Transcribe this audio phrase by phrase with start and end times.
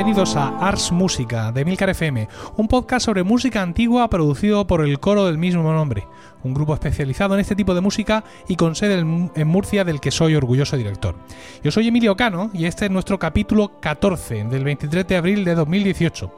[0.00, 4.98] Bienvenidos a Ars Música de Milcar FM, un podcast sobre música antigua producido por el
[4.98, 6.06] coro del mismo nombre,
[6.42, 10.10] un grupo especializado en este tipo de música y con sede en Murcia del que
[10.10, 11.16] soy orgulloso director.
[11.62, 15.54] Yo soy Emilio Cano y este es nuestro capítulo 14 del 23 de abril de
[15.54, 16.32] 2018.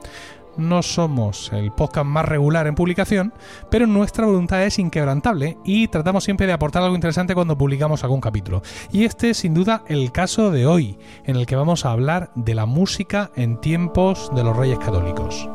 [0.57, 3.33] No somos el podcast más regular en publicación,
[3.71, 8.21] pero nuestra voluntad es inquebrantable y tratamos siempre de aportar algo interesante cuando publicamos algún
[8.21, 8.63] capítulo.
[8.93, 12.31] Y este es sin duda el caso de hoy, en el que vamos a hablar
[12.35, 15.49] de la música en tiempos de los Reyes Católicos.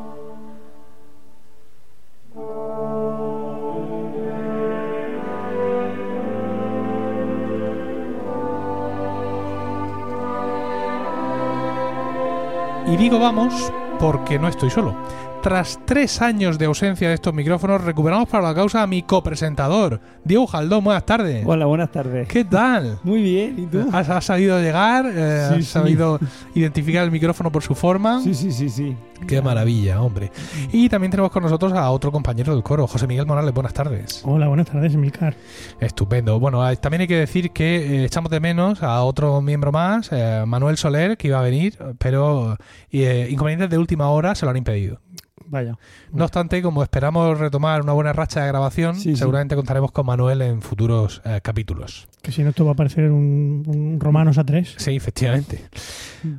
[12.87, 14.93] Y digo vamos porque no estoy solo.
[15.47, 20.01] Tras tres años de ausencia de estos micrófonos, recuperamos para la causa a mi copresentador,
[20.25, 20.83] Diego Jaldón.
[20.83, 21.45] Buenas tardes.
[21.47, 22.27] Hola, buenas tardes.
[22.27, 22.99] ¿Qué tal?
[23.03, 23.87] Muy bien, ¿y tú?
[23.93, 25.05] ¿Has, has sabido llegar?
[25.05, 25.63] eh, Sí, ¿Has sí.
[25.63, 26.19] sabido
[26.53, 28.19] identificar el micrófono por su forma?
[28.21, 28.97] Sí, sí, sí, sí.
[29.25, 30.31] Qué maravilla, hombre.
[30.73, 33.53] Y también tenemos con nosotros a otro compañero del coro, José Miguel Morales.
[33.53, 34.21] Buenas tardes.
[34.25, 35.33] Hola, buenas tardes, Emilcar.
[35.79, 36.41] Estupendo.
[36.41, 40.09] Bueno, ah, también hay que decir que eh, echamos de menos a otro miembro más,
[40.11, 42.57] eh, Manuel Soler, que iba a venir, pero
[42.91, 44.99] eh, inconvenientes de última hora se lo han impedido.
[45.49, 45.77] Vaya.
[46.11, 49.15] No obstante, como esperamos retomar una buena racha de grabación, Sí, sí.
[49.15, 52.07] seguramente contaremos con Manuel en futuros eh, capítulos.
[52.21, 54.75] Que si no, esto va a parecer un, un Romanos A3.
[54.77, 55.63] Sí, efectivamente.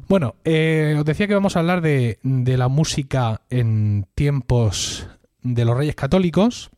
[0.08, 5.08] Bueno, eh, os decía que vamos a hablar de, de la música en tiempos
[5.42, 6.70] de los Reyes Católicos.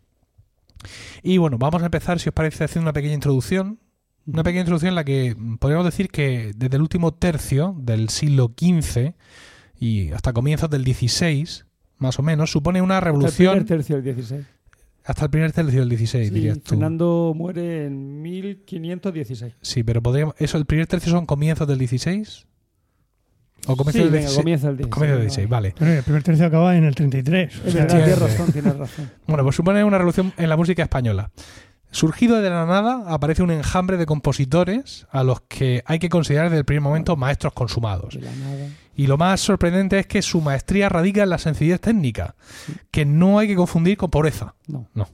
[1.23, 3.79] Y bueno, vamos a empezar, si os parece, haciendo una pequeña introducción.
[4.27, 8.53] Una pequeña introducción en la que podríamos decir que desde el último tercio del siglo
[8.57, 9.15] XV
[9.81, 11.65] y hasta comienzos del XVI,
[12.01, 13.53] más o menos, supone una Hasta el revolución.
[13.53, 14.45] primer tercio del 16.
[15.05, 16.71] Hasta el primer tercio del XVI, Sí, dirías tú.
[16.71, 19.55] Fernando muere en 1516.
[19.63, 20.35] Sí, pero podríamos.
[20.39, 22.27] ¿Eso, el primer tercio son comienzos del XVI?
[23.67, 24.37] ¿O comienzos sí, del venga, 16?
[24.39, 24.95] comienza el 16.
[24.95, 25.75] Comienzos del 16, vale.
[25.79, 27.55] Pero el primer tercio acaba en el 33.
[27.65, 29.11] O Es sea, verdad, tienes razón, tienes razón.
[29.27, 31.31] Bueno, pues supone una revolución en la música española.
[31.91, 36.47] Surgido de la nada, aparece un enjambre de compositores a los que hay que considerar
[36.47, 38.17] desde el primer momento maestros consumados.
[38.95, 42.37] Y lo más sorprendente es que su maestría radica en la sencillez técnica,
[42.91, 44.55] que no hay que confundir con pobreza.
[44.67, 44.87] No.
[44.95, 45.09] no.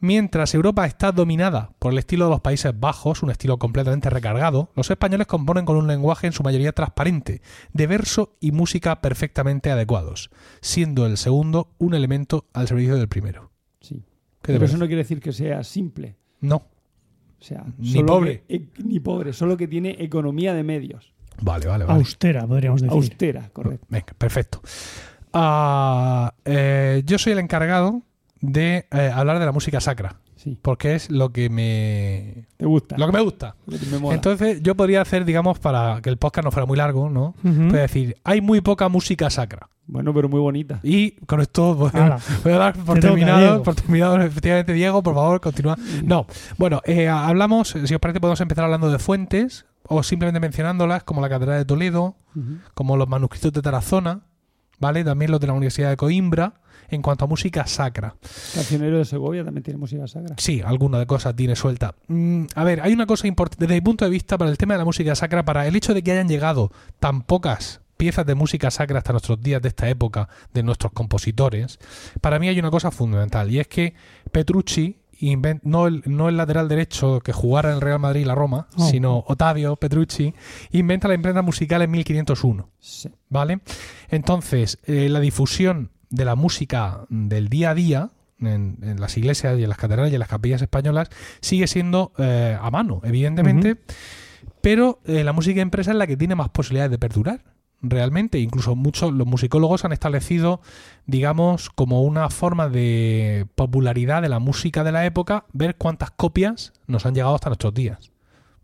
[0.00, 4.70] Mientras Europa está dominada por el estilo de los Países Bajos, un estilo completamente recargado,
[4.76, 7.40] los españoles componen con un lenguaje en su mayoría transparente,
[7.72, 10.30] de verso y música perfectamente adecuados,
[10.60, 13.50] siendo el segundo un elemento al servicio del primero.
[13.80, 14.04] Sí.
[14.44, 16.16] ¿Qué te Pero eso no quiere decir que sea simple.
[16.42, 16.56] No.
[16.56, 18.42] O sea, Ni pobre.
[18.46, 21.14] que- e- ni pobre, solo que tiene economía de medios.
[21.40, 21.98] Vale, vale, vale.
[21.98, 22.94] austera, podríamos decir.
[22.94, 23.86] Austera, correcto.
[23.88, 24.60] Venga, perfecto.
[25.32, 28.02] Ah, eh, yo soy el encargado
[28.40, 30.58] de eh, hablar de la música sacra, Sí.
[30.60, 32.96] porque es lo que me, ¿Te gusta?
[32.98, 33.56] lo que me gusta.
[33.66, 34.14] Lo que me mola.
[34.14, 37.34] Entonces, yo podría hacer, digamos, para que el podcast no fuera muy largo, ¿no?
[37.42, 37.62] Ujú.
[37.64, 39.68] Podría decir, hay muy poca música sacra.
[39.86, 40.80] Bueno, pero muy bonita.
[40.82, 42.18] Y con esto voy, Hala.
[42.44, 45.76] voy a dar por terminado, por terminado, efectivamente, Diego, por favor, continúa.
[46.04, 46.26] No,
[46.58, 51.20] bueno, eh, hablamos, si os parece, podemos empezar hablando de fuentes o simplemente mencionándolas, como
[51.20, 52.16] la Catedral de Toledo,
[52.74, 54.22] como los manuscritos de Tarazona,
[54.84, 55.02] ¿vale?
[55.02, 58.16] También los de la Universidad de Coimbra, en cuanto a música sacra.
[58.54, 60.34] Cancionero de Segovia también tiene música sagra.
[60.36, 61.94] Sí, alguna de cosas tiene suelta.
[62.08, 64.74] Mm, a ver, hay una cosa importante desde mi punto de vista para el tema
[64.74, 68.34] de la música sacra, para el hecho de que hayan llegado tan pocas piezas de
[68.34, 71.78] música sacra hasta nuestros días de esta época, de nuestros compositores,
[72.20, 73.94] para mí hay una cosa fundamental, y es que
[74.32, 74.98] Petrucci,
[75.62, 78.68] no, el, no el lateral derecho que jugara en el Real Madrid y la Roma,
[78.76, 78.88] Oh.
[78.88, 80.34] sino Ottavio Petrucci,
[80.72, 82.70] inventa la imprenta musical en 1501.
[82.78, 83.08] Sí.
[83.28, 83.60] ¿Vale?
[84.08, 89.58] Entonces, eh, la difusión de la música del día a día en, en las iglesias
[89.58, 91.08] y en las catedrales y en las capillas españolas
[91.40, 93.76] sigue siendo eh, a mano, evidentemente,
[94.60, 97.42] pero eh, la música impresa es la que tiene más posibilidades de perdurar.
[97.86, 100.60] Realmente, incluso muchos los musicólogos han establecido,
[101.06, 106.72] digamos, como una forma de popularidad de la música de la época, ver cuántas copias
[106.86, 108.10] nos han llegado hasta nuestros días.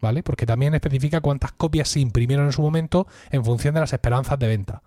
[0.02, 0.22] ¿Vale?
[0.22, 4.38] Porque también especifica cuántas copias se imprimieron en su momento en función de las esperanzas
[4.38, 4.82] de venta.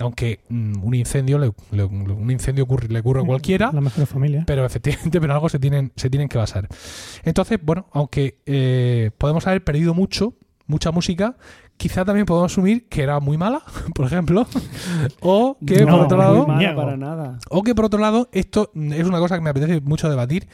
[0.00, 4.06] Aunque mm, un incendio le, le- un incendio ocurre, le ocurre a cualquiera, La mejor
[4.06, 4.42] familia.
[4.44, 6.66] pero efectivamente, pero algo se tienen, se tienen que basar.
[7.22, 10.34] Entonces, bueno, aunque eh, podemos haber perdido mucho,
[10.66, 11.36] mucha música,
[11.76, 13.62] quizá también podemos asumir que era muy mala,
[13.94, 14.46] por ejemplo,
[15.20, 16.80] o que No, por otro lado, muy mala niego.
[16.80, 17.38] para nada.
[17.50, 20.48] o que por otro lado, esto es una cosa que me apetece mucho debatir,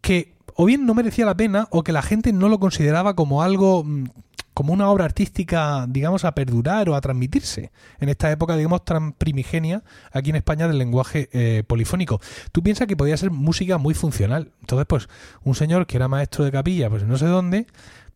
[0.00, 3.42] que o bien no merecía la pena o que la gente no lo consideraba como
[3.42, 4.04] algo mm,
[4.52, 9.12] como una obra artística, digamos, a perdurar o a transmitirse en esta época, digamos, tan
[9.12, 9.82] primigenia
[10.12, 12.20] aquí en España del lenguaje eh, polifónico.
[12.52, 14.52] Tú piensas que podía ser música muy funcional.
[14.60, 15.08] Entonces, pues,
[15.44, 17.66] un señor que era maestro de capilla, pues no sé dónde,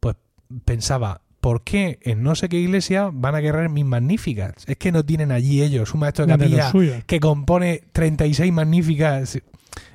[0.00, 0.17] pues
[0.67, 4.55] pensaba, ¿por qué en no sé qué iglesia van a querer mis magníficas?
[4.67, 6.70] Es que no tienen allí ellos un maestro de capilla
[7.06, 9.38] que compone 36 magníficas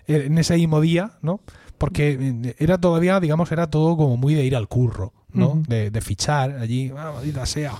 [0.05, 1.39] en ese mismo día, ¿no?
[1.79, 5.63] Porque eh, era todavía, digamos, era todo como muy de ir al curro, ¿no?
[5.67, 7.73] De, de fichar allí, ah, maldita sea,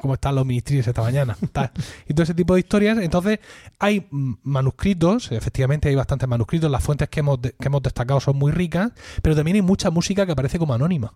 [0.00, 1.72] como están los ministerios esta mañana, tal.
[2.08, 2.98] y todo ese tipo de historias.
[2.98, 3.40] Entonces,
[3.80, 4.06] hay
[4.44, 8.52] manuscritos, efectivamente hay bastantes manuscritos, las fuentes que hemos, de- que hemos destacado son muy
[8.52, 8.92] ricas,
[9.22, 11.14] pero también hay mucha música que aparece como anónima.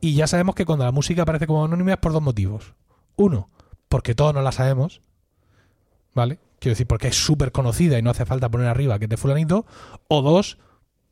[0.00, 2.74] Y ya sabemos que cuando la música aparece como anónima es por dos motivos.
[3.16, 3.48] Uno,
[3.88, 5.00] porque todos no la sabemos,
[6.14, 6.38] ¿vale?
[6.58, 9.16] Quiero decir, porque es súper conocida y no hace falta poner arriba que es de
[9.16, 9.66] fulanito.
[10.08, 10.58] O dos,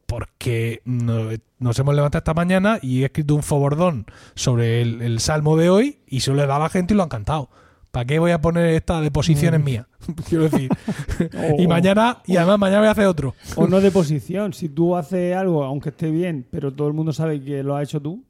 [0.07, 1.29] porque no-
[1.59, 5.71] nos hemos levantado esta mañana y he escrito un fobordón sobre el, el salmo de
[5.71, 7.49] hoy y se lo he dado a la gente y lo han cantado.
[7.91, 9.65] ¿Para qué voy a poner esta de posiciones Mm.
[9.65, 9.89] mía?
[10.29, 10.69] Quiero decir.
[11.59, 13.35] Y mañana, y además mañana voy a hacer otro.
[13.57, 14.53] O no de posición.
[14.53, 17.85] Si tú haces algo, aunque esté bien, pero todo el mundo sabe que lo has
[17.85, 18.25] hecho tú,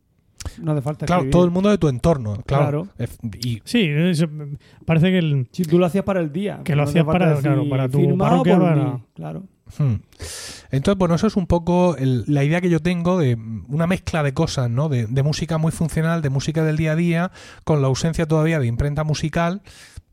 [0.60, 1.32] no hace falta Claro, escribir.
[1.32, 2.88] todo el mundo de tu entorno, claro.
[2.96, 3.08] Claro.
[3.42, 4.26] Y Sí, es-
[4.84, 6.60] parece que el, Si tú lo hacías para el día.
[6.64, 9.00] Que lo no hacías para- falta claro, decir, para tu parroquia, para-.
[9.14, 9.42] Claro.
[9.78, 9.94] Hmm.
[10.70, 13.36] Entonces, bueno, eso es un poco el- la idea que yo tengo de
[13.68, 14.88] una mezcla de cosas, ¿no?
[14.88, 17.30] De, de música muy funcional, de música del día a día,
[17.64, 19.62] con la ausencia todavía de imprenta musical.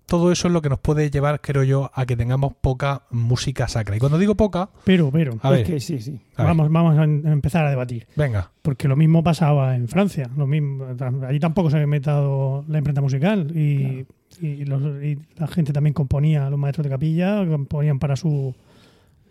[0.05, 3.67] Todo eso es lo que nos puede llevar, creo yo, a que tengamos poca música
[3.69, 3.95] sacra.
[3.95, 6.19] Y cuando digo poca, pero, pero, a es ver, que sí, sí.
[6.35, 8.07] a ver, vamos, vamos a empezar a debatir.
[8.17, 8.51] venga.
[8.61, 10.29] Porque lo mismo pasaba en Francia.
[10.35, 10.85] Lo mismo,
[11.27, 13.51] allí tampoco se había inventado la imprenta musical.
[13.55, 14.05] Y,
[14.41, 18.53] y los- y la gente también componía, los maestros de capilla componían para su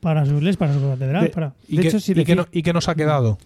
[0.00, 1.24] para su iglesia, para su catedral.
[1.24, 3.36] De- para, ¿Y, De si y no- nos ha quedado?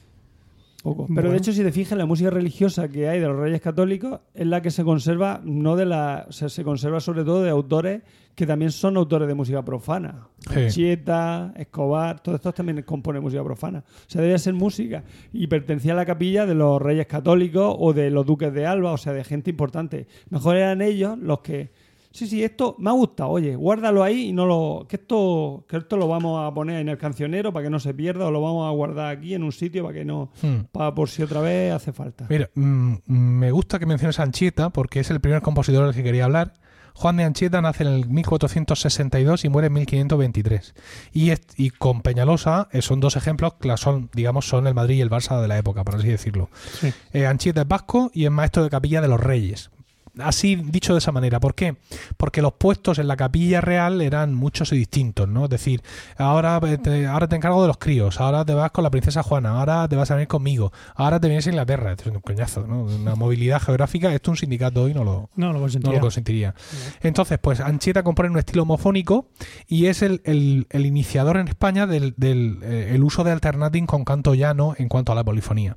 [0.84, 1.06] Poco.
[1.06, 1.30] Pero Bueno.
[1.30, 4.46] de hecho, si te fijas, la música religiosa que hay de los reyes católicos es
[4.46, 6.26] la que se conserva, no de la.
[6.28, 8.02] O sea, se conserva sobre todo de autores
[8.34, 10.28] que también son autores de música profana.
[10.52, 10.66] Sí.
[10.68, 13.82] Chieta, Escobar, todos estos también componen música profana.
[13.88, 15.04] O sea, debe ser música.
[15.32, 18.92] Y pertenecía a la capilla de los reyes católicos o de los duques de Alba,
[18.92, 20.06] o sea, de gente importante.
[20.28, 21.70] Mejor eran ellos los que.
[22.14, 23.30] Sí, sí, esto me ha gustado.
[23.30, 24.86] Oye, guárdalo ahí y no lo.
[24.88, 27.92] Que esto, que esto lo vamos a poner en el cancionero para que no se
[27.92, 30.30] pierda, o lo vamos a guardar aquí en un sitio para que no.
[30.40, 30.66] Hmm.
[30.70, 32.26] Para por si otra vez hace falta.
[32.30, 36.04] Mira, mm, me gusta que menciones a Anchieta porque es el primer compositor del que
[36.04, 36.54] quería hablar.
[36.94, 40.74] Juan de Anchieta nace en el 1462 y muere en 1523.
[41.12, 45.00] Y, y con Peñalosa eh, son dos ejemplos que son, digamos, son el Madrid y
[45.00, 46.48] el Barça de la época, por así decirlo.
[46.80, 46.92] sí.
[47.12, 49.72] Eh, Anchieta es vasco y es maestro de capilla de los reyes.
[50.20, 51.40] Así dicho de esa manera.
[51.40, 51.76] ¿Por qué?
[52.16, 55.44] Porque los puestos en la capilla real eran muchos y distintos, ¿no?
[55.44, 55.82] Es decir,
[56.16, 59.58] ahora te, ahora te encargo de los críos, ahora te vas con la princesa Juana,
[59.58, 61.90] ahora te vas a venir conmigo, ahora te vienes a Inglaterra.
[61.92, 62.84] Esto es un coñazo, ¿no?
[62.84, 64.14] Una movilidad geográfica.
[64.14, 65.92] Esto un sindicato hoy no lo, No, lo no consentía.
[65.92, 66.54] lo consentiría.
[67.02, 69.28] Entonces, pues Anchieta compone un estilo homofónico
[69.66, 73.86] y es el, el- el iniciador en España del, del, eh, el uso de alternating
[73.86, 75.76] con canto llano en cuanto a la polifonía.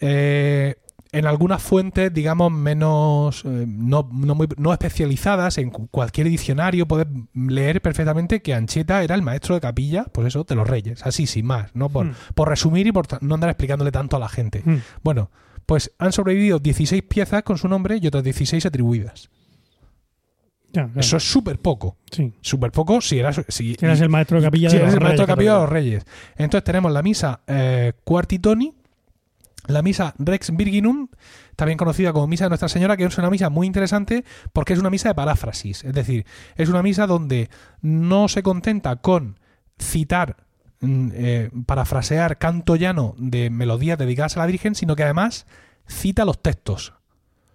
[0.00, 0.76] Eh,
[1.12, 6.86] en algunas fuentes, digamos, menos eh, no, no muy- no especializadas, en cu- cualquier diccionario
[6.86, 11.04] puedes leer perfectamente que Anchieta era el maestro de capilla, pues eso, de los reyes,
[11.06, 11.88] así sin más, ¿no?
[11.88, 12.14] Por, Hmm.
[12.34, 14.62] por resumir y por no andar explicándole tanto a la gente.
[14.64, 14.76] Mm.
[15.02, 15.30] Bueno,
[15.64, 19.30] pues han sobrevivido 16 piezas con su nombre y otras 16 atribuidas.
[20.72, 20.90] Claro.
[20.96, 21.96] Eso es súper poco.
[22.10, 22.34] Sí.
[22.42, 25.04] Súper poco si eras, si, eras el maestro de capilla si de eres los el
[25.04, 26.04] maestro de Reyes capilla de los reyes.
[26.36, 28.74] Entonces tenemos la misa eh, Quartitoni,
[29.66, 31.08] la misa Rex Virginum,
[31.56, 34.78] también conocida como misa de Nuestra Señora, que es una misa muy interesante porque es
[34.78, 35.84] una misa de paráfrasis.
[35.84, 39.38] Es decir, es una misa donde no se contenta con
[39.78, 40.36] citar,
[40.80, 45.46] mm, eh, parafrasear canto llano de melodías dedicadas a la Virgen, sino que además
[45.86, 46.92] cita los textos.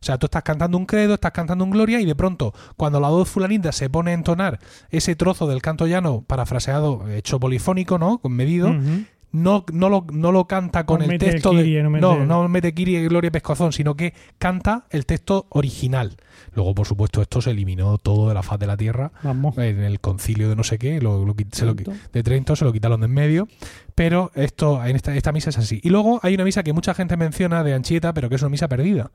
[0.02, 3.00] O sea, tú estás cantando un credo, estás cantando un gloria y de pronto, cuando
[3.00, 8.00] la voz fulanita se pone a entonar ese trozo del canto llano parafraseado, hecho polifónico,
[8.00, 8.18] ¿no?
[8.18, 8.74] Con medido.
[9.32, 11.90] No, no, lo, no lo canta con No el mete el texto Kyrie, de, no
[11.90, 12.74] mete- no, no mete
[13.08, 16.18] Gloria y Pescozón, sino que canta el texto original.
[16.54, 19.58] Luego, por supuesto, esto se eliminó todo de la faz de la tierra Vamos.
[19.58, 22.74] en el concilio de no sé qué, lo, lo se lo de Trento se lo
[22.74, 23.48] quitaron de en medio,
[23.96, 25.80] pero esto en esta, esta misa es así.
[25.84, 28.50] Y luego hay una misa que mucha gente menciona de Anchieta, pero que es una
[28.50, 29.12] misa perdida,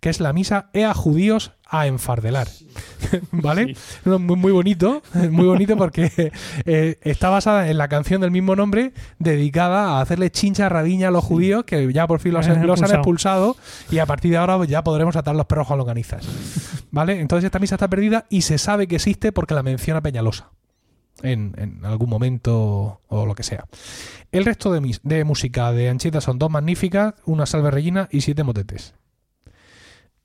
[0.00, 2.48] que es la misa Ea judíos a enfardelar.
[3.32, 3.76] ¿Vale?
[4.04, 6.32] Muy, muy bonito, muy bonito porque
[6.64, 11.10] eh, está basada en la canción del mismo nombre, dedicada a hacerle chincha radiña a
[11.10, 13.56] los judíos que ya por fin los, han los han expulsado.
[13.90, 16.26] y a partir de ahora pues, ya podremos atar los perros con longanizas.
[16.90, 17.20] ¿Vale?
[17.20, 20.50] Entonces esta misa está perdida y se sabe que existe porque la menciona Peñalosa
[21.22, 23.64] en, algún momento o lo que sea.
[24.32, 28.20] El resto de, mis- de música de Anchieta son dos magníficas, una salve regina y
[28.20, 28.94] siete motetes.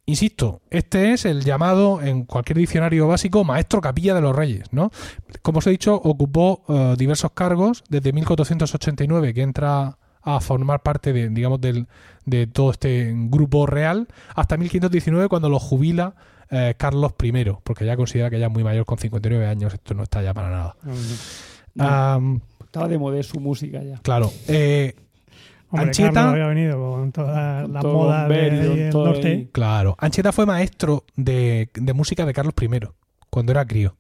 [0.06, 4.92] Insisto, este es el llamado en cualquier diccionario básico maestro capilla de los reyes, ¿no?
[5.42, 11.14] Como os he dicho, ocupó eh, diversos cargos desde 1489 que entra a formar parte
[11.14, 11.88] de, digamos, del,
[12.26, 16.16] de todo este grupo real hasta 1519 cuando lo jubila
[16.54, 17.32] eh, Carlos I,
[17.64, 20.34] porque ya considera que ya es muy mayor con 59 años, esto no está ya
[20.34, 20.76] para nada.
[21.76, 23.98] No, Am, estaba de moda su música ya.
[24.04, 24.96] claro, eh,
[25.70, 29.28] Hombre, Ancheta- había venido con toda Con la todo moda de Bellion, ahí del norte.
[29.28, 29.50] ahí.
[29.52, 29.96] claro.
[30.00, 32.70] Ancheta fue maestro de, de música de Carlos I
[33.32, 33.96] cuando era crío.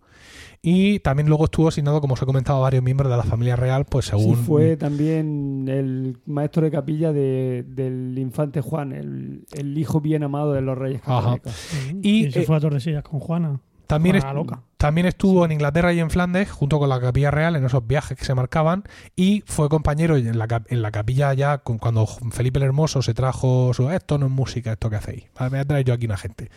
[0.65, 3.57] Y también luego estuvo asignado, como os he comentado, a varios miembros de la familia
[3.57, 4.37] real, pues según...
[4.37, 10.23] Sí, fue también el maestro de capilla de- del infante Juan, el, el hijo bien
[10.23, 11.35] amado de los reyes Ajá.
[11.37, 11.53] católicos.
[12.01, 13.59] Y, Y, se eh, fue a Tordesillas con Juana.
[13.87, 14.61] También, est- loca.
[14.77, 18.17] también estuvo en Inglaterra y en Flandes, junto con la capilla real, en esos viajes
[18.17, 18.83] que se marcaban,
[19.17, 23.13] y fue compañero en la, en la capilla ya con, cuando Felipe el Hermoso se
[23.13, 25.25] trajo su esto no es música, esto que hacéis.
[25.37, 26.49] Voy a traer yo aquí una gente.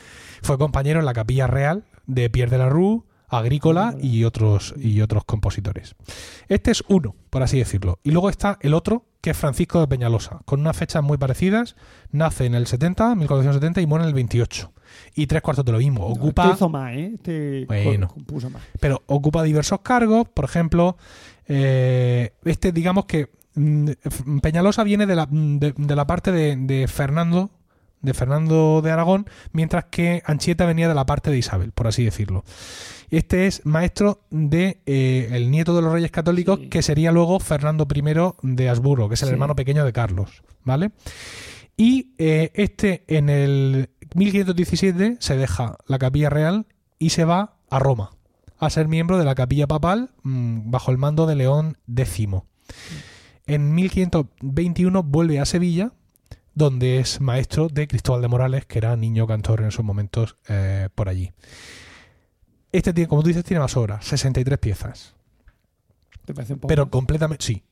[0.42, 5.00] Fue compañero en la capilla real de Pierre de la Rue, Agrícola y otros, y
[5.00, 5.94] otros compositores.
[6.48, 7.98] Este es uno, por así decirlo.
[8.02, 11.74] Y luego está el otro, que es Francisco de Peñalosa, con unas fechas muy parecidas.
[12.12, 14.72] Nace en el 70, 1470, y muere en el 28.
[15.16, 16.06] Y tres cuartos de lo mismo.
[16.06, 16.44] Ocupa...
[16.44, 17.10] Este hizo más, ¿eh?
[17.14, 18.06] Este Bueno.
[18.08, 18.62] co- compuso más.
[18.78, 20.28] pero ocupa diversos cargos.
[20.28, 20.96] Por ejemplo,
[21.48, 23.90] eh, este, digamos que mm,
[24.42, 27.50] Peñalosa viene de la, de, de la parte de, de Fernando,
[28.02, 32.04] de Fernando de Aragón, mientras que Anchieta venía de la parte de Isabel, por así
[32.04, 32.44] decirlo.
[33.10, 36.68] Este es maestro de eh, el nieto de los reyes católicos, Sí.
[36.68, 38.02] que sería luego Fernando I
[38.42, 39.32] de Habsburgo, que es el Sí.
[39.34, 40.90] hermano pequeño de Carlos, ¿vale?
[41.76, 46.66] Y eh, este en el 1517 se deja la capilla real
[46.98, 48.10] y se va a Roma
[48.58, 52.26] a ser miembro de la capilla papal mm, bajo el mando de León X.
[53.46, 55.92] En 1521 vuelve a Sevilla,
[56.54, 60.88] donde es maestro de Cristóbal de Morales, que era niño cantor en esos momentos eh,
[60.94, 61.32] por allí.
[62.76, 65.14] Este tiene, como tú dices, tiene más obras, 63 piezas.
[66.26, 66.68] ¿Te parece un poco?
[66.68, 67.42] Pero completamente.
[67.42, 67.62] Sí,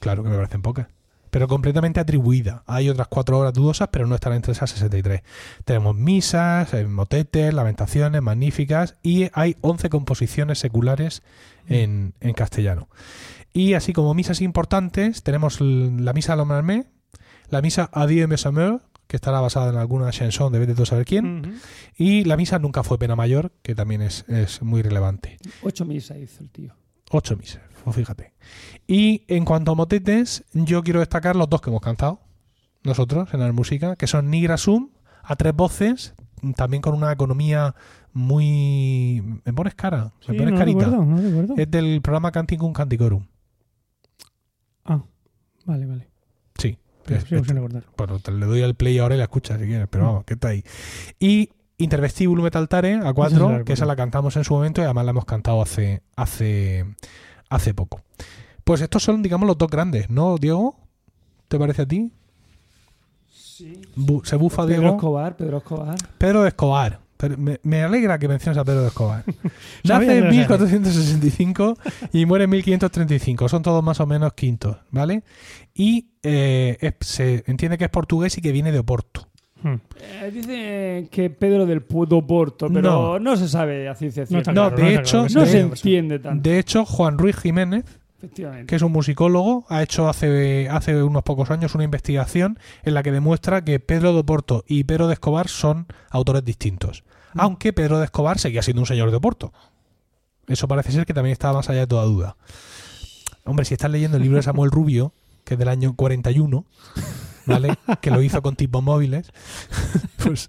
[0.00, 0.88] claro que me parecen pocas.
[1.30, 2.64] Pero completamente atribuida.
[2.66, 5.22] Hay otras cuatro obras dudosas, pero no están entre esas 63.
[5.64, 8.96] Tenemos misas, eh, motetes, lamentaciones, magníficas.
[9.00, 11.22] Y hay 11 composiciones seculares
[11.68, 12.88] en, en castellano.
[13.52, 16.84] Y así como misas importantes, tenemos la misa de
[17.50, 20.86] la misa Adieu mes amours, que estará basada en alguna chanson de vete tú a
[20.86, 21.58] saber quién.
[21.96, 25.38] Y la misa Nunca fue pena mayor, que también es, es muy relevante.
[25.62, 26.74] Ocho misas hizo el tío.
[27.10, 28.34] Ocho misas, pues fíjate.
[28.86, 32.20] Y en cuanto a motetes, yo quiero destacar los dos que hemos cantado
[32.84, 34.90] nosotros en la música, que son Nigra Sum,
[35.22, 36.14] a tres voces,
[36.54, 37.74] también con una economía
[38.12, 39.22] muy...
[39.44, 40.84] Me pones cara, me Sí, pones no carita.
[40.84, 41.54] recuerdo, no recuerdo.
[41.56, 43.26] Es del programa Canticum Canticorum.
[44.84, 45.02] Ah,
[45.66, 46.07] vale, vale.
[47.08, 49.88] Pero sigo sin bueno, te le doy al play ahora y la escuchas si quieres,
[49.90, 50.62] pero vamos, que está ahí.
[51.18, 51.50] Y
[51.80, 53.72] Intervestibulum et altare, a Esa cuatro, sí la que recuerdo.
[53.74, 56.84] esa la cantamos en su momento y además la hemos cantado hace, hace,
[57.48, 58.00] hace poco.
[58.64, 60.76] Pues estos son, digamos, los dos grandes, ¿no, Diego?
[61.46, 62.12] ¿Te parece a ti?
[63.30, 63.80] Sí.
[63.96, 64.96] Bu- se bufa Pedro Diego.
[64.96, 65.94] Escobar, Pedro Escobar.
[66.18, 66.98] Pedro de Escobar.
[67.18, 69.24] Pero me, me alegra que menciones a Pedro de Escobar.
[69.84, 70.40] Nace en lo sabía.
[70.40, 71.76] 1465
[72.12, 73.48] y muere en 1535.
[73.48, 75.22] Son todos más o menos quintos, ¿vale?
[75.74, 79.28] Y eh, es- se entiende que es portugués y que viene de Oporto.
[79.60, 79.74] Hmm.
[80.00, 84.52] Eh, dicen que Pedro del Puto Porto, pero no, se sabe a ciencia No cierta.
[84.52, 87.84] No, claro, de hecho, claro No se entiende tanto, De hecho, Juan Ruiz Jiménez.
[88.66, 93.02] Que es un musicólogo, ha hecho hace, hace unos pocos años una investigación en la
[93.02, 97.04] que demuestra que Pedro de Oporto y Pedro de Escobar son autores distintos.
[97.34, 97.40] Mm.
[97.40, 99.52] Aunque Pedro de Escobar seguía siendo un señor de Oporto.
[100.48, 102.36] Eso parece ser que también está más allá de toda duda.
[103.44, 105.12] Hombre, si estás leyendo el libro de Samuel Rubio,
[105.44, 106.64] que es del año 41,
[107.46, 107.74] ¿vale?
[108.00, 109.30] Que lo hizo con tipos móviles,
[110.24, 110.48] pues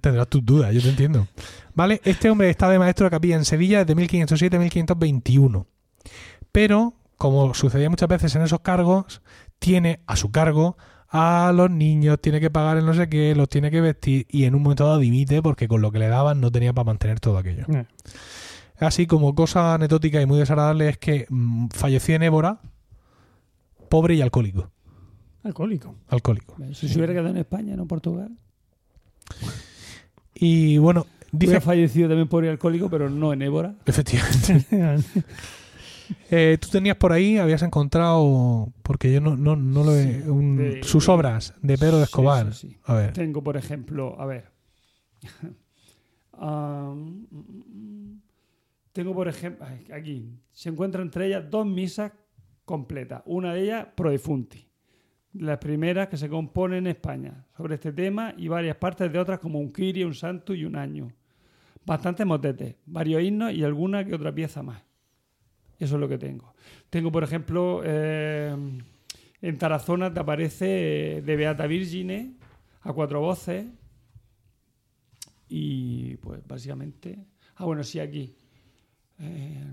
[0.00, 1.26] tendrás tus dudas, yo te entiendo.
[1.74, 2.00] ¿Vale?
[2.04, 5.66] Este hombre está de maestro de capilla en Sevilla desde 1507 a 1521.
[6.54, 9.22] Pero, como sucedía muchas veces en esos cargos,
[9.58, 10.76] tiene a su cargo
[11.08, 14.44] a los niños, tiene que pagar el no sé qué, los tiene que vestir y
[14.44, 17.18] en un momento dado dimite porque con lo que le daban no tenía para mantener
[17.18, 17.64] todo aquello.
[17.74, 17.86] Eh,
[18.78, 22.60] Así como cosa anecdótica y muy desagradable es que mm, falleció en Évora,
[23.88, 24.70] pobre y alcohólico.
[25.42, 25.96] Alcohólico.
[26.06, 26.54] Alcohólico.
[26.72, 28.30] Si se hubiera quedado en España, no en Portugal.
[30.36, 31.50] Y bueno, dice...
[31.50, 33.74] Hubiera fallecido también por alcohólico, pero no en Évora.
[33.86, 34.66] Efectivamente.
[36.30, 40.22] Eh, Tú tenías por ahí, habías encontrado, porque yo no, no, no lo he...
[40.22, 42.52] Sí, un- de- sus obras de Pedro de Escobar.
[42.52, 42.76] sí, sí.
[42.84, 43.12] A ver.
[43.12, 44.50] Tengo, por ejemplo, a ver.
[48.92, 52.12] Tengo, por ejemplo, aquí se encuentran entre ellas dos misas
[52.64, 53.22] completas.
[53.26, 54.66] Una de ellas, Pro Defunti.
[55.34, 59.40] Las primeras que se componen en España sobre este tema y varias partes de otras
[59.40, 61.08] como un Kyrie, un Santo y un Año.
[61.84, 64.80] Bastantes motetes, varios himnos y alguna que otra pieza más.
[65.78, 66.54] Eso es lo que tengo.
[66.90, 68.54] Tengo, por ejemplo, eh,
[69.40, 72.34] En Tarazona te aparece eh, de Beata Virgine
[72.80, 73.66] a cuatro voces.
[75.48, 77.26] Y pues básicamente.
[77.56, 78.34] Ah, bueno, sí, aquí.
[79.18, 79.64] Eh,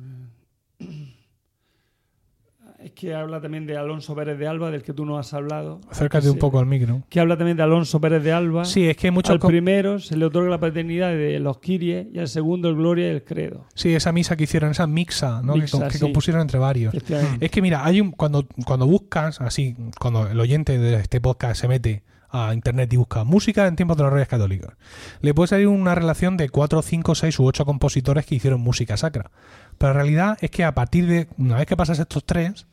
[2.83, 5.81] es que habla también de Alonso Pérez de Alba, del que tú no has hablado.
[5.89, 7.03] Acércate un poco al micro.
[7.09, 8.65] Que habla también de Alonso Pérez de Alba.
[8.65, 9.31] Sí, es que muchos.
[9.31, 13.07] Al primero se le otorga la paternidad de los Kiries y al segundo el Gloria
[13.07, 13.65] y el Credo.
[13.75, 15.53] Sí, esa misa que hicieron, esa mixa, ¿no?
[15.53, 15.99] Que Mixa, com- que, sí.
[15.99, 16.93] compusieron entre varios.
[17.39, 21.59] Es que mira, hay un cuando cuando buscas así, cuando el oyente de este podcast
[21.61, 24.73] se mete a internet y busca música en tiempos de los Reyes Católicos,
[25.21, 28.97] le puede salir una relación de 4, 5, 6 u 8 compositores que hicieron música
[28.97, 29.31] sacra.
[29.77, 32.67] Pero la realidad es que a partir de una vez que pasas estos tres,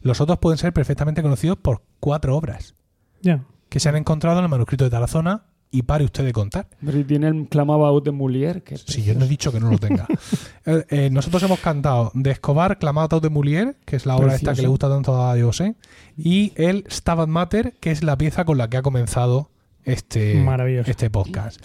[0.00, 2.74] los otros pueden ser perfectamente conocidos por cuatro obras
[3.22, 3.44] Ya.
[3.68, 5.44] que se han encontrado en el manuscrito de Tarazona
[5.74, 6.68] y pare usted de contar.
[6.84, 9.78] Pero tiene el Clamabaut de Molière, que Si yo no he dicho que no lo
[9.78, 10.06] tenga.
[10.66, 14.54] Eh, eh, nosotros hemos cantado de Escobar, Clamato de Moulier, que es la obra esta
[14.54, 15.74] que le gusta tanto a José,
[16.16, 19.50] y el Stabat Mater, que es la pieza con la que ha comenzado
[19.84, 20.42] este,
[20.86, 21.60] este podcast.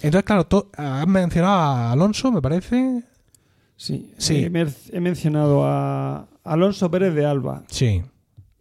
[0.00, 3.02] Entonces, claro, has mencionado a Alonso, me parece.
[3.76, 4.48] Sí, Sí.
[4.90, 8.02] He mencionado a Alonso Pérez de Alba, Sí,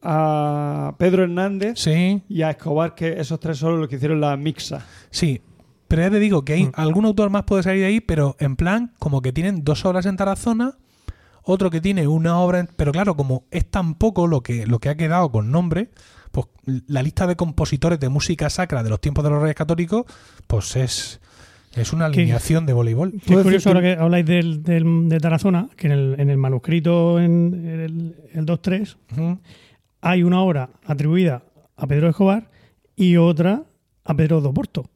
[0.04, 4.36] a Pedro Hernández sí, y a Escobar, que esos tres son los que hicieron la
[4.38, 4.86] mixa.
[5.10, 5.42] sí.
[5.88, 6.72] Pero ya te digo que hay Mm.
[6.74, 10.08] algún autor más puede salir de ahí, pero en plan, como que tienen dos obras
[10.08, 10.76] en Tarazona,
[11.44, 14.80] otro que tiene una obra, en- pero claro, como es tan poco lo que, lo
[14.80, 15.90] que ha quedado con nombre,
[16.32, 16.48] pues
[16.88, 20.06] la lista de compositores de música sacra de los tiempos de los Reyes Católicos,
[20.48, 21.22] pues es,
[21.76, 22.22] es una ¿Qué?
[22.22, 23.14] alineación de voleibol.
[23.24, 27.20] Es curioso ahora que habláis del, del- de Tarazona, que en el, en el manuscrito,
[27.20, 29.38] en el, el 2.3, Ujú.
[30.06, 31.44] Hay una obra atribuida
[31.78, 32.50] a Pedro Escobar
[32.96, 33.64] y otra
[34.04, 34.90] a Pedro do Porto.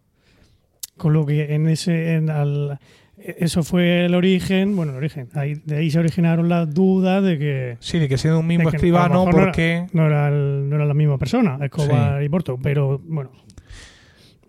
[0.98, 2.78] Con lo que en ese en al-
[3.18, 7.40] eso fue el origen, bueno, el origen, ahí, de ahí se originaron las dudas de
[7.40, 9.72] que, Sí, de que siendo un mismo escribano, mejor no ¿por qué?
[9.76, 13.32] era, no, era el- no era la misma persona, Escobar y Porto, pero bueno,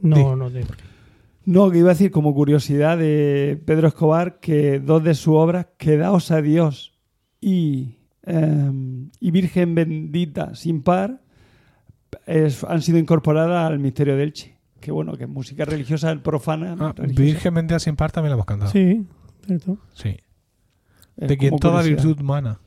[0.00, 0.64] no, no te-
[1.44, 5.66] No, que iba a decir como curiosidad de Pedro Escobar que dos de sus obras,
[5.78, 6.92] Quedaos a Dios
[7.40, 7.97] y,
[8.28, 11.20] em, y Virgen Bendita sin par,
[12.26, 14.56] es- han sido incorporadas al misterio del Elche.
[14.80, 16.76] Que bueno, que es música religiosa profana.
[16.78, 17.22] Ah, religiosa.
[17.22, 18.70] Virgen Bendita sin par también la hemos cantado.
[18.70, 19.06] Sí.
[19.46, 19.78] Sí, cierto.
[21.16, 22.06] Es De quien toda curiosidad.
[22.06, 22.60] virtud mana.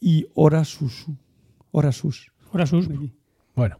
[0.00, 1.16] Y Ora Susu.
[1.72, 2.32] Ora Sus.
[2.52, 2.88] Ahora sus.
[3.54, 3.78] Bueno,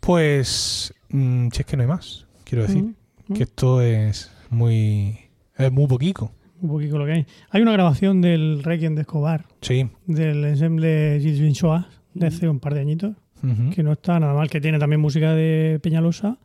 [0.00, 2.82] pues mm, si es que no hay más, quiero decir.
[3.28, 5.18] Mm, Que esto es muy...
[5.56, 6.32] Es muy poquito.
[6.60, 7.26] Un poquito lo que hay.
[7.50, 9.88] Hay una grabación del Requiem de Escobar, Sí.
[10.06, 13.70] del ensemble Gilles Vinchoa, de hace un par de añitos, Ujú.
[13.70, 16.38] que no está nada mal, que tiene también música de Peñalosa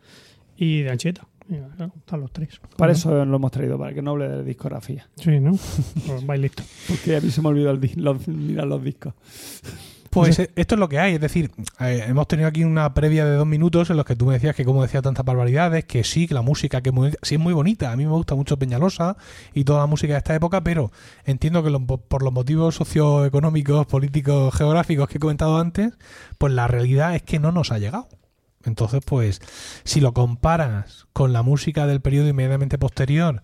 [0.56, 1.28] y de Ancheta.
[1.48, 2.60] Claro, están los tres.
[2.78, 5.08] Para eso lo hemos traído, para que no hable de discografía.
[5.18, 5.52] Sí, ¿no?
[6.08, 6.64] Pues vais listo.
[6.88, 9.14] Porque a mí se me olvidó el los- mirar los discos.
[10.14, 11.50] Pues eh, esto es lo que hay, es decir,
[11.80, 14.56] eh, hemos tenido aquí una previa de dos minutos en los que tú me decías
[14.56, 17.52] que como decía tantas barbaridades, que sí, que la música que muy, sí es muy
[17.54, 19.18] bonita, a mí me gusta mucho Peñalosa
[19.56, 20.92] y toda la música de esta época, pero
[21.26, 25.94] entiendo que lo- por los motivos socioeconómicos, políticos, geográficos que he comentado antes,
[26.38, 28.08] pues la realidad es que no nos ha llegado.
[28.66, 29.42] Entonces, pues,
[29.84, 33.42] si lo comparas con la música del periodo inmediatamente posterior,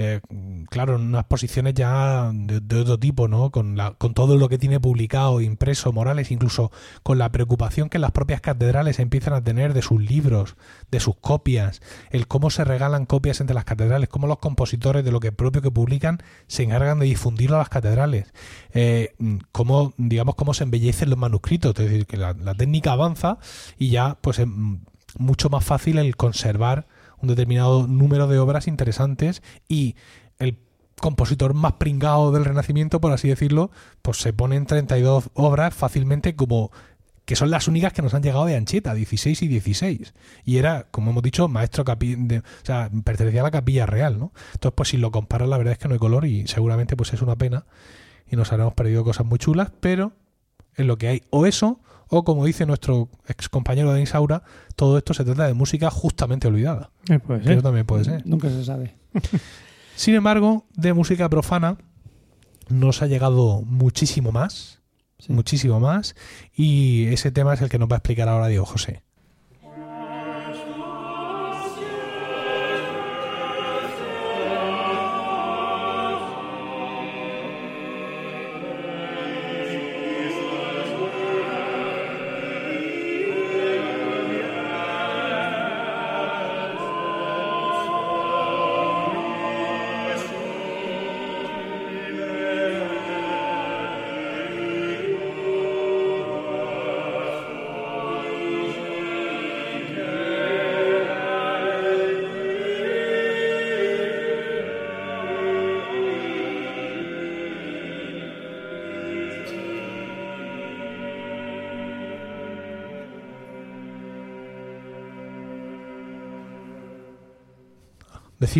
[0.00, 0.20] eh,
[0.68, 3.50] claro, en unas posiciones ya de, otro tipo, ¿no?
[3.50, 7.98] Con, la, con todo lo que tiene publicado, impreso, Morales, incluso con la preocupación que
[7.98, 10.56] las propias catedrales empiezan a tener de sus libros,
[10.90, 15.12] de sus copias, el cómo se regalan copias entre las catedrales, cómo los compositores de
[15.12, 18.32] lo que propio que publican se encargan de difundirlo a las catedrales,
[18.72, 19.14] eh,
[19.52, 23.38] cómo, digamos, cómo se embellecen los manuscritos, es decir, que la, la técnica avanza
[23.78, 24.48] y ya, pues, es
[25.18, 26.86] mucho más fácil el conservar
[27.22, 29.96] un determinado número de obras interesantes y
[30.38, 30.58] el
[31.00, 33.70] compositor más pringado del Renacimiento, por así decirlo,
[34.02, 36.70] pues se ponen 32 obras fácilmente como
[37.24, 40.14] que son las únicas que nos han llegado de Ancheta, 16 y 16.
[40.44, 44.18] Y era, como hemos dicho, maestro capi de, o sea, pertenecía a la capilla real,
[44.18, 44.32] ¿no?
[44.54, 47.12] Entonces, pues si lo comparas, la verdad es que no hay color y seguramente pues
[47.12, 47.66] es una pena
[48.28, 50.12] y nos habremos perdido cosas muy chulas, pero
[50.74, 51.22] es lo que hay.
[51.30, 51.80] O eso,
[52.10, 54.42] o como dice nuestro ex compañero de Isaura,
[54.76, 56.90] todo esto se trata de música justamente olvidada.
[57.08, 57.52] Eh, puede Que ser.
[57.54, 58.26] eso también puede ser.
[58.26, 58.96] Nunca se sabe.
[59.96, 61.78] Sin embargo, de música profana
[62.68, 64.80] nos ha llegado muchísimo más,
[65.18, 65.32] Sí.
[65.32, 66.14] muchísimo más,
[66.54, 69.02] y ese tema es el que nos va a explicar ahora Diego José.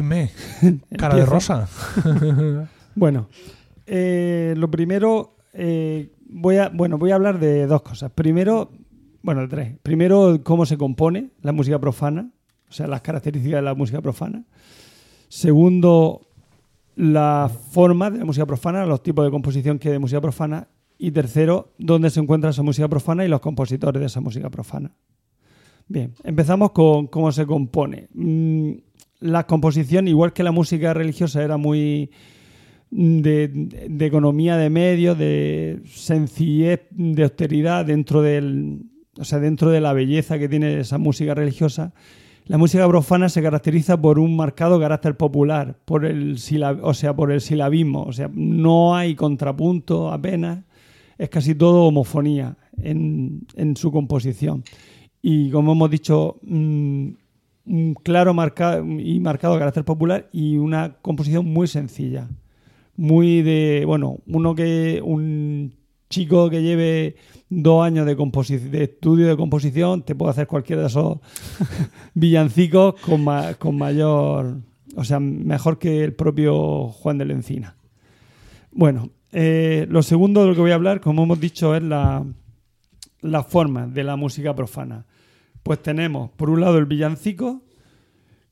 [0.00, 0.30] Decidme,
[0.96, 1.68] cara de rosa.
[2.96, 3.28] Bueno,
[3.86, 8.10] eh, lo primero, eh, voy a, bueno, voy a hablar de dos cosas.
[8.10, 8.72] Primero,
[9.22, 9.76] bueno, tres.
[9.82, 12.30] Primero, cómo se compone la música profana,
[12.68, 14.44] o sea, las características de la música profana.
[15.28, 16.26] Segundo,
[16.96, 20.68] la forma de la música profana, los tipos de composición que hay de música profana.
[20.98, 24.92] Y tercero, dónde se encuentra esa música profana y los compositores de esa música profana.
[25.86, 28.08] Bien, empezamos con cómo se compone.
[28.14, 28.72] Mm,
[29.20, 32.10] la composición, igual que la música religiosa, era muy
[32.90, 33.68] de,
[34.00, 38.82] economía de medios, de sencillez, de austeridad dentro del,
[39.18, 41.92] o sea, dentro de la belleza que tiene esa música religiosa.
[42.46, 46.36] La música profana se caracteriza por un marcado carácter popular, por el
[46.82, 50.64] o sea, por el silabismo, o sea, no hay contrapunto apenas,
[51.16, 54.64] es casi todo homofonía en, en su composición.
[55.22, 57.10] Y como hemos dicho, mm,
[58.02, 62.28] claro marca- y marcado carácter popular y una composición muy sencilla.
[62.96, 65.74] Muy de, bueno, uno que, un
[66.10, 67.16] chico que lleve
[67.48, 71.18] dos años de, de estudio de composición te puede hacer cualquiera de esos
[72.14, 73.24] villancicos con,
[73.58, 74.58] con mayor,
[74.96, 77.76] o sea, mejor que el propio Juan de la Encina.
[78.72, 82.24] Bueno, eh, lo segundo de lo que voy a hablar, como hemos dicho, es la,
[83.22, 85.06] la forma de la música profana.
[85.62, 87.62] Pues tenemos, por un lado, el villancico,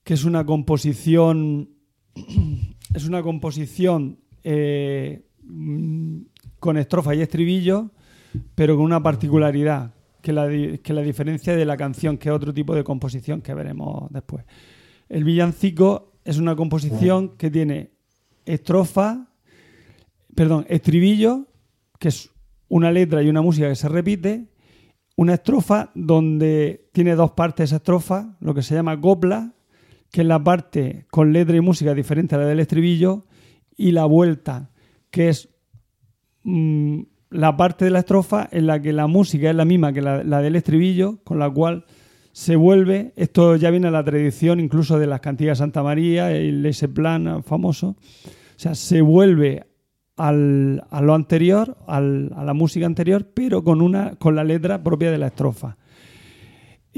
[0.05, 1.71] que es una composición.
[2.95, 5.27] Es una composición eh,
[6.59, 7.91] con estrofa y estribillo,
[8.55, 9.93] pero con una particularidad
[10.23, 10.49] que la,
[10.83, 14.47] que la diferencia de la canción, que es otro tipo de composición que veremos después.
[15.09, 17.93] El villancico es una composición que tiene
[18.45, 19.29] estrofa,
[20.35, 21.47] perdón, estribillo,
[21.99, 22.31] que es
[22.69, 24.49] una letra y una música que se repite,
[25.17, 29.53] una estrofa donde tiene dos partes esa estrofa, lo que se llama copla,
[30.11, 33.25] que es la parte con letra y música diferente a la del estribillo,
[33.77, 34.71] y la vuelta,
[35.13, 35.49] que es
[36.43, 40.03] mm, la parte de la estrofa en la que la música es la misma que
[40.03, 41.85] la, la del estribillo, con la cual
[42.33, 46.67] se vuelve, esto ya viene a la tradición incluso de las cantigas Santa María, el
[46.67, 47.97] ese plan famoso, o
[48.57, 49.67] sea, se vuelve
[50.17, 55.13] al- a lo anterior, a la música anterior, pero con, una, con la letra propia
[55.13, 55.77] de la estrofa.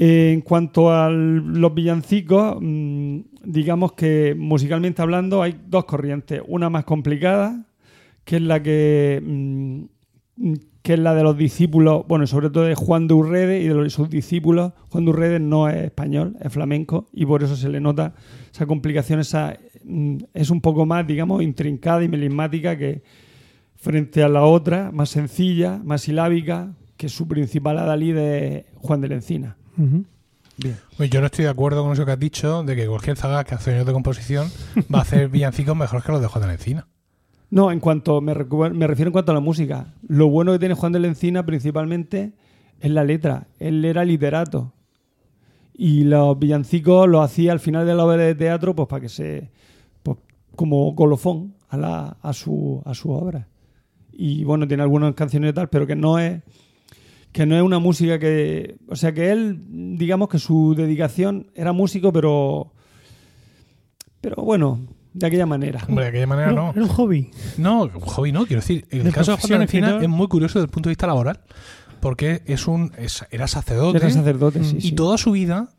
[0.03, 6.41] En cuanto a los villancicos, mm, digamos que musicalmente hablando hay dos corrientes.
[6.47, 7.67] Una más complicada,
[8.25, 12.73] que es la que, mm, que es la de los discípulos, bueno, sobre todo de
[12.73, 14.73] Juan de Urrede y de sus discípulos.
[14.89, 18.15] Juan de Urrede no es español, es flamenco, y por eso se le nota
[18.51, 23.03] esa complicación, esa, mm, es un poco más, digamos, intrincada y melismática que
[23.75, 29.07] frente a la otra, más sencilla, más silábica, que su principal adalid es Juan de
[29.07, 29.57] la Encina.
[29.77, 30.77] Bien.
[30.97, 33.43] Pues yo no estoy de acuerdo con eso que has dicho, de que cualquier zaga
[33.43, 34.49] que hace años de composición
[34.93, 36.87] va a hacer villancicos mejor que los de Juan de la Encina.
[37.49, 39.93] No, en cuanto me, me refiero en cuanto a la música.
[40.07, 42.33] Lo bueno que tiene Juan de la Encina principalmente
[42.79, 43.47] es la letra.
[43.59, 44.73] Él era literato.
[45.73, 49.09] Y los villancicos los hacía al final de la obra de teatro, pues para que
[49.09, 49.49] se.
[50.03, 50.17] Pues,
[50.55, 53.47] como colofón a, la, a, su, a su obra.
[54.11, 56.41] Y bueno, tiene algunas canciones y tal, pero que no es.
[57.31, 58.75] Que no es una música que.
[58.87, 59.61] O sea, que él,
[59.97, 62.73] digamos que su dedicación era músico, pero.
[64.19, 64.79] Pero bueno,
[65.13, 65.81] de aquella manera.
[65.87, 66.71] Hombre, de aquella manera Era, no.
[66.71, 67.31] era un hobby.
[67.57, 70.71] No, hobby no, quiero decir, el De caso de Juan es muy curioso desde el
[70.71, 71.39] punto de vista laboral,
[71.99, 74.77] porque es un es- era sacerdote Era sacerdote, sí.
[74.77, 74.91] y sí.
[74.91, 75.69] toda su vida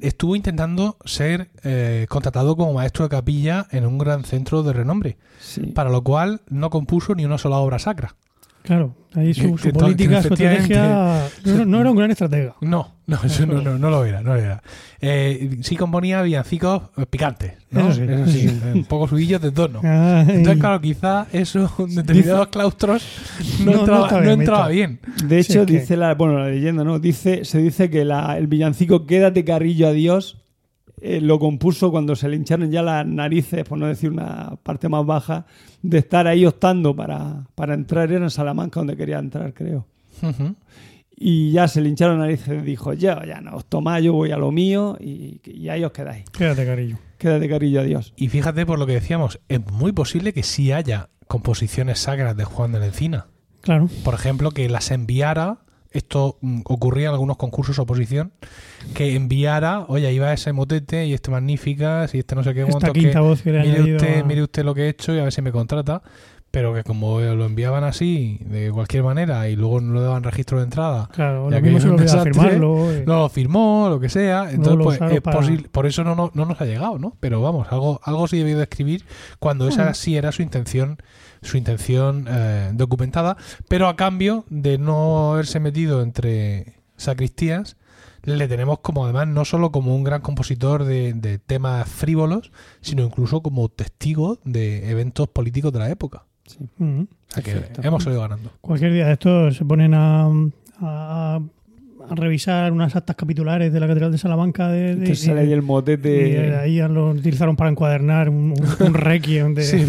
[0.00, 5.18] estuvo intentando ser eh, contratado como maestro de capilla en un gran centro de renombre,
[5.40, 5.60] Sí.
[5.66, 8.16] para lo cual no compuso ni una sola obra sacra.
[8.62, 11.22] Claro, ahí su, su política, su estrategia.
[11.44, 12.54] No, no era un gran estratega.
[12.60, 14.62] No, no, eso no, no, no lo era, no lo era.
[15.00, 17.88] Eh, sí componía villancicos eh, picantes, ¿no?
[17.90, 19.80] Eso sí, sí, un poco subillos de tono.
[19.82, 20.26] Ay.
[20.28, 23.02] Entonces, claro, quizá eso en determinados claustros
[23.64, 24.74] no, entraba, bien entraba visto.
[24.74, 25.00] bien.
[25.24, 26.98] De Sí, hecho, que- dice la, bueno, la leyenda, ¿no?
[26.98, 30.42] Dice, se dice que la- el villancico Quédate carrillo a Dios
[31.02, 34.88] eh, lo compuso cuando se le hincharon ya las narices, por no decir una parte
[34.88, 35.46] más baja,
[35.82, 38.10] de estar ahí optando para, para entrar.
[38.12, 39.86] Era en Salamanca donde quería entrar, creo.
[41.16, 44.12] Y ya se le hincharon las narices y dijo, yo ya no os tomáis, yo
[44.12, 46.24] voy a lo mío y, y ahí os quedáis.
[46.30, 46.98] Quédate, carillo.
[47.18, 48.12] Quédate carrillo a Dios.
[48.16, 52.44] Y fíjate por lo que decíamos, es muy posible que sí haya composiciones sacras de
[52.44, 53.26] Juan de la Encina.
[53.60, 53.88] Claro.
[54.04, 55.58] Por ejemplo, que las enviara,
[55.90, 58.32] esto mm, ocurría en algunos concursos oposición,
[58.94, 62.90] que enviara, oye, va ese motete y este magníficas y este no sé qué Esta
[62.92, 65.14] quinta que voz que le ha mire usted, a- mire usted lo que he hecho
[65.14, 66.02] y a ver si me contrata.
[66.50, 70.56] pero que como lo enviaban así, de cualquier manera, y luego no le daban registro
[70.58, 72.90] de entrada, Claro, Ya lo que mismo se es un lo olvidaba desastre, firmarlo.
[72.92, 73.04] eh.
[73.06, 76.30] no lo firmó, lo que sea, entonces pues es para- posible, por eso no, no,
[76.32, 77.14] no nos ha llegado, ¿no?
[77.20, 79.04] Pero vamos, algo, algo sí debió de escribir
[79.38, 80.96] cuando esa sí era su intención,
[81.42, 83.36] su intención eh, documentada,
[83.68, 87.76] pero a cambio de no haberse metido entre sacristías,
[88.22, 93.02] le tenemos como además no solo como un gran compositor de, de temas frívolos, sino
[93.04, 96.24] incluso como testigo de eventos políticos de la época.
[96.78, 97.02] Mm.
[97.02, 98.50] O sea que hemos salido ganando.
[98.60, 100.28] Cualquier día de estos se ponen a,
[100.80, 101.40] a-
[102.10, 104.68] a revisar unas actas capitulares de la Catedral de Salamanca.
[104.68, 106.56] De, sale ahí el y motete.
[106.56, 109.84] ahí lo utilizaron para encuadernar un, un, un requiem de Sí.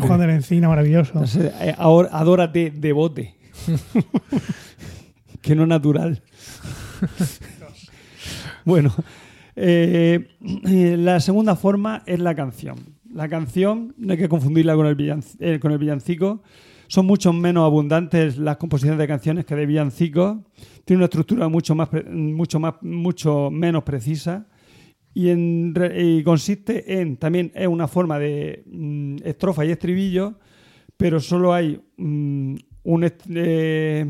[0.00, 1.12] Juan de la Encina maravilloso.
[1.14, 3.34] Entonces, eh, ahora adórate de bote.
[5.40, 6.22] que no natural.
[8.64, 8.92] bueno,
[9.54, 10.28] eh,
[10.66, 12.76] eh, la segunda forma es la canción.
[13.12, 16.42] La canción, no hay que confundirla con el, eh, con el villancico.
[16.88, 20.38] Son mucho menos abundantes las composiciones de canciones que de villancicos.
[20.84, 24.46] Tiene una estructura mucho más, mucho más, mucho menos precisa
[25.18, 30.34] y, consiste en también es una forma de mm, estrofa y estribillo,
[30.96, 34.06] pero solo hay mm, un, eh,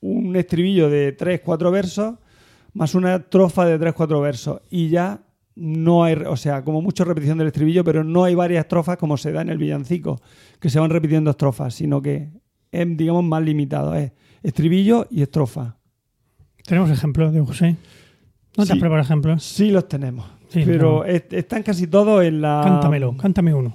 [0.00, 2.14] un estribillo de 3-4 versos
[2.72, 5.20] más una estrofa de 3-4 versos y ya
[5.60, 9.16] no hay, o sea, como mucho repetición del estribillo, pero no hay varias estrofas como
[9.16, 10.20] se da en el villancico,
[10.60, 12.28] que se van repitiendo estrofas, sino que
[12.70, 15.76] es, digamos, más limitado, es estribillo y estrofa.
[16.64, 17.76] Tenemos ejemplos de José.
[18.56, 18.72] ¿No te Sí.
[18.72, 19.42] has preparado ejemplos?
[19.42, 21.04] Sí los tenemos, Sí, pero claro.
[21.06, 22.60] est- están casi todos en la...
[22.64, 23.74] Cántamelo, cántame uno.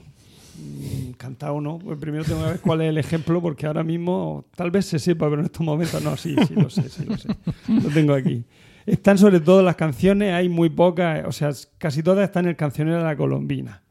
[0.58, 1.80] Mm, Canta uno.
[1.80, 5.00] Pues primero tengo que ver cuál es el ejemplo, porque ahora mismo tal vez se
[5.00, 7.30] sepa, pero en estos momentos no, sí, sí lo sé, sí lo sé.
[7.68, 8.44] Lo tengo aquí.
[8.86, 12.56] Están sobre todo las canciones, hay muy pocas, o sea, casi todas están en el
[12.56, 13.82] cancionero de la Colombina.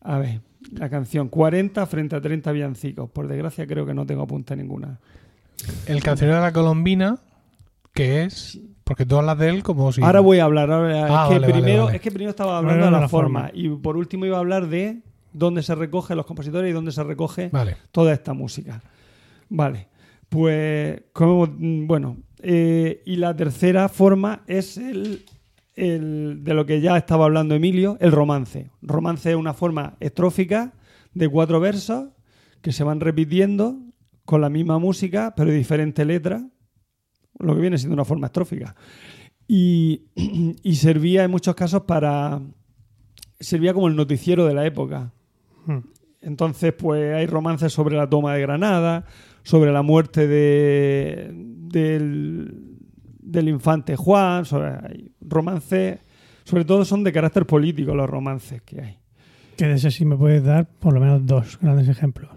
[0.00, 0.40] A ver,
[0.72, 3.10] la canción 40 frente a 30 villancicos.
[3.10, 4.98] Por desgracia creo que no tengo apunta ninguna.
[5.86, 7.18] El cancionero de la Colombina,
[7.94, 8.58] que es.
[8.84, 10.02] Porque tú hablas de él como si.
[10.02, 10.70] Ahora voy a hablar.
[10.72, 11.96] ahora- Ah, es, que vale, vale, primero, vale.
[11.96, 13.50] es que primero estaba hablando de la, la forma, forma.
[13.54, 17.02] y por último iba a hablar de dónde se recogen los compositores y dónde se
[17.04, 17.76] recoge Vale.
[17.92, 18.82] toda esta música.
[19.48, 19.88] Vale,
[20.28, 25.24] pues como mm, bueno, eh, y la tercera forma es el,
[25.74, 28.70] el- de lo que ya estaba hablando Emilio, el romance.
[28.82, 30.72] Romance es una forma estrófica
[31.14, 32.08] de cuatro versos
[32.60, 33.78] que se van repitiendo
[34.24, 36.48] con la misma música, pero de diferente letra,
[37.38, 38.76] lo que viene siendo una forma estrófica.
[39.48, 40.02] Y,
[40.62, 42.40] y servía en muchos casos para.
[43.40, 45.12] servía como el noticiero de la época.
[45.66, 45.78] Hmm.
[46.20, 49.06] Entonces, pues hay romances sobre la toma de Granada,
[49.42, 51.32] sobre la muerte de,
[51.72, 52.76] del,
[53.20, 56.00] del infante Juan, sobre, hay romances,
[56.44, 58.98] sobre todo son de carácter político los romances que hay.
[59.56, 62.30] Que de ese sí me puedes dar por lo menos dos grandes ejemplos.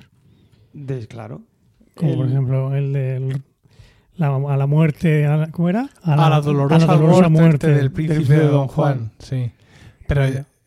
[0.74, 1.42] De, claro.
[1.96, 3.42] Como El- por ejemplo el de
[4.18, 5.90] la, a la muerte, a la- ¿cómo era?
[6.04, 9.12] A la dolorosa, a la dolorosa muerte, muerte del príncipe de Don Juan.
[9.20, 9.52] Sí.
[10.08, 10.22] Pero,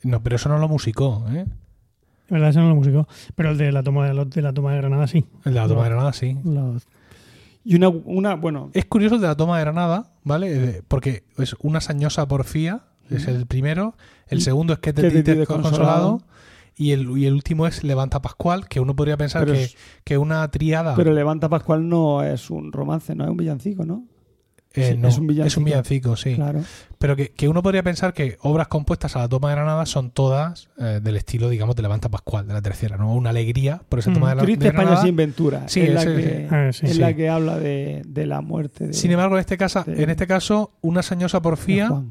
[0.04, 1.44] no, pero eso no lo musicó, ¿eh?
[2.30, 2.50] ¿Verdad?
[2.50, 3.06] Ese no lo musicó.
[3.34, 5.24] Pero el de la toma de, la toma de Granada sí.
[5.44, 6.36] El de la toma de Granada, sí.
[6.44, 6.86] Los-
[7.70, 10.82] Y una, una bueno, Es curioso de la toma de Granada, ¿vale?
[10.88, 13.94] Porque es una sañosa porfía, es el primero.
[14.28, 16.22] El segundo es que te te consolado.
[16.76, 20.16] Y el, y el último es Levanta Pascual, que uno podría pensar que, es- que
[20.16, 24.04] una triada pero Levanta Pascual no es un romance, no es un villancico, ¿no?
[24.82, 25.64] Eh, sí, no, es un villancico.
[25.64, 26.34] villancico, sí.
[26.34, 26.60] Claro.
[26.98, 30.10] Pero que, que uno podría pensar que obras compuestas a la toma de Granada son
[30.10, 33.14] todas eh, del estilo, digamos, de Levanta Pascual, de la tercera, ¿no?
[33.14, 35.68] Una alegría por esa Mm, toma de, la, Triste de España sin ventura.
[35.68, 36.98] Sí, es la, que, Ah, sí, es sí.
[36.98, 40.10] la que habla de, de la muerte de, Sin embargo, en este, caso, de- en
[40.10, 42.02] este caso, una sañosa porfía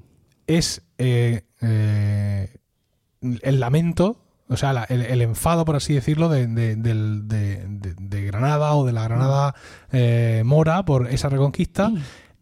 [0.47, 2.53] es eh, eh,
[3.41, 6.95] el lamento, o sea, la- el, el enfado, por así decirlo, de, de- de-
[7.99, 9.55] de- Granada o de la Granada
[9.91, 11.91] eh, mora por esa reconquista.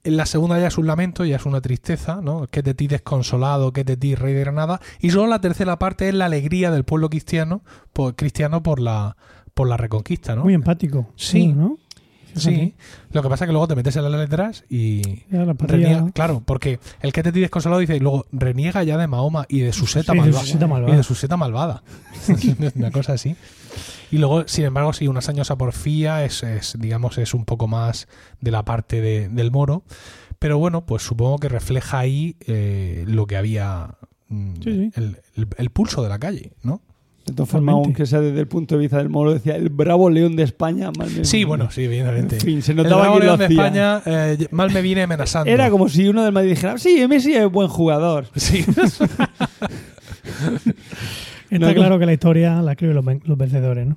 [0.05, 2.45] En la segunda ya es un lamento, ya es una tristeza, ¿no?
[2.45, 4.79] Que de ti desconsolado, que de ti rey de Granada.
[5.01, 9.17] Y solo la tercera parte es la alegría del pueblo cristiano por, cristiano por la,
[9.55, 10.43] por la reconquista, ¿no?
[10.43, 11.07] Muy empático.
[11.15, 11.47] Sí.
[11.47, 11.79] ¿no?
[12.35, 12.73] Sí.
[13.11, 16.11] Lo que pasa es que luego te metes en las letras y, Ya la Reniega-
[16.13, 19.59] claro, porque el que te tires consolado dice, y luego reniega ya de Mahoma y
[19.61, 20.93] de su seta, Sí, de malva- su seta malvada.
[20.93, 21.83] Y de su seta malvada.
[22.75, 23.35] Una cosa así.
[24.11, 27.67] Y luego, sin embargo, sí, unas años a porfía es, es, digamos, es un poco
[27.67, 28.07] más
[28.41, 29.83] de la parte de- del moro.
[30.39, 33.95] Pero bueno, pues supongo que refleja ahí eh, lo que había.
[34.29, 34.91] mm, Sí, sí.
[34.95, 36.81] El, el- el pulso de la calle, ¿no?
[37.25, 40.09] De todas formas, aunque sea desde el punto de vista del moro, decía el bravo
[40.11, 40.91] león de España.
[40.95, 42.35] mal me- Sí, bueno, sí, evidentemente.
[42.35, 43.65] En fin, se el notaba Bravo quién lo León de hacía.
[43.97, 45.49] España eh, mal me viene amenazando.
[45.51, 48.27] Era como si uno del Madrid dijera, sí, Messi es buen jugador.
[48.35, 48.63] Sí.
[51.49, 53.95] Está No, claro que la historia la escriben los, ven- los vencedores, ¿no?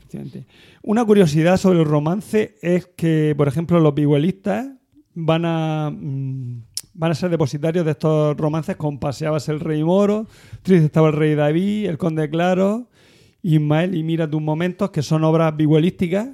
[0.83, 4.69] Una curiosidad sobre el romance es que, por ejemplo, los vihuelistas
[5.15, 6.63] van a mm,
[6.95, 10.27] van a ser depositarios de estos romances con Paseabas el rey moro,
[10.63, 12.89] Triste estaba el rey David, El conde claro,
[13.43, 16.31] Ismael y Mira tus momentos, que son obras vihuelísticas,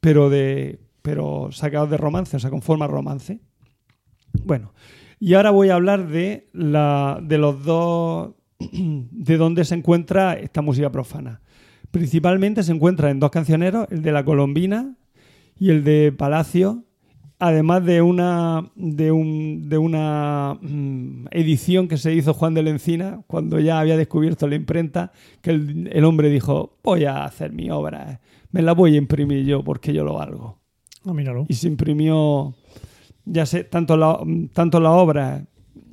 [0.00, 3.38] pero de pero sacados de romance, o sea, con forma romance.
[4.44, 4.72] Bueno,
[5.20, 8.34] y ahora voy a hablar de la de los dos
[8.72, 11.40] de dónde se encuentra esta música profana.
[11.90, 14.96] Principalmente se encuentra en dos cancioneros, el de la Colombina
[15.58, 16.85] y el de Palacio,
[17.38, 22.70] además de una de un, de una mm, edición que se hizo Juan de la
[22.70, 27.52] Encina cuando ya había descubierto la imprenta, que el, el hombre dijo, voy a hacer
[27.52, 28.20] mi obra,
[28.52, 30.58] me la voy a imprimir yo porque yo lo valgo.
[31.04, 31.44] Ah, míralo.
[31.48, 32.54] Y se imprimió,
[33.24, 34.18] ya sé, tanto la,
[34.52, 35.44] tanto la obra,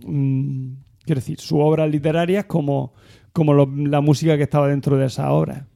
[0.05, 0.67] mm,
[1.05, 2.93] quiero decir, su obra literaria como,
[3.31, 5.67] como lo- la música que estaba dentro de esa obra.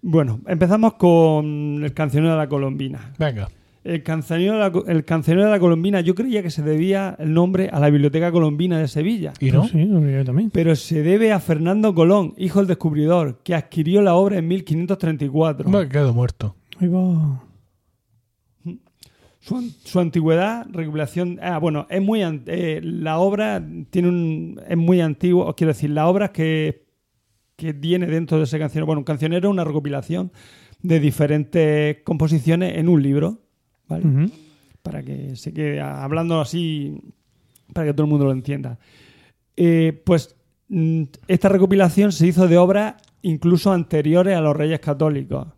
[0.00, 3.12] Bueno, empezamos con el cancionero de la Colombina.
[3.18, 3.48] Venga.
[3.94, 7.32] El cancionero, de la, el cancionero de la Colombina, yo creía que se debía el
[7.32, 9.66] nombre a la Biblioteca Colombina de Sevilla, ¿Y no?
[9.66, 10.50] Sí, lo yo también.
[10.50, 15.68] pero se debe a Fernando Colón, hijo del descubridor, que adquirió la obra en 1534.
[15.70, 16.54] Me quedo muerto.
[16.80, 17.42] Ahí va.
[19.40, 21.38] Su, an- su antigüedad, recopilación.
[21.40, 25.90] Ah, bueno, es muy eh, la obra tiene un es muy antiguo, os quiero decir,
[25.90, 26.84] la obra que,
[27.56, 30.32] que tiene dentro de ese cancionero, bueno, un cancionero es una recopilación
[30.82, 33.38] de diferentes composiciones en un libro,
[34.82, 37.00] Para que se quede hablando así,
[37.72, 38.78] para que todo el mundo lo entienda.
[39.56, 40.36] Eh, pues
[40.68, 45.48] mm, esta recopilación se hizo de obras incluso anteriores a los Reyes Católicos.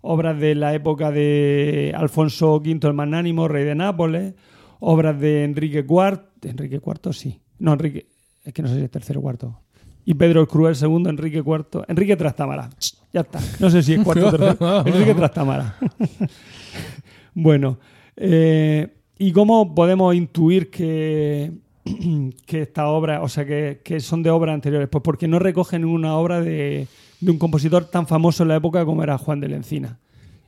[0.00, 4.34] Obras de la época de Alfonso V el Magnánimo, rey de Nápoles.
[4.80, 6.20] Obras de Enrique IV.
[6.42, 7.40] Enrique IV, sí.
[7.58, 8.06] No, Enrique.
[8.44, 9.60] Es que no sé si es tercero o cuarto.
[10.04, 11.84] Y Pedro el Cruel II, Enrique IV.
[11.88, 12.68] Enrique Trastámara.
[13.12, 13.40] Ya está.
[13.60, 14.80] No sé si es cuarto o tercero.
[14.86, 15.76] Enrique Trastámara.
[17.34, 17.78] bueno.
[18.16, 21.52] eh, ¿Y cómo podemos intuir que,
[22.48, 24.88] esta obra, o sea, que, son de obras anteriores?
[24.88, 26.88] Pues porque no recogen una obra de,
[27.20, 29.98] de un compositor tan famoso en la época como era Juan de la Encina.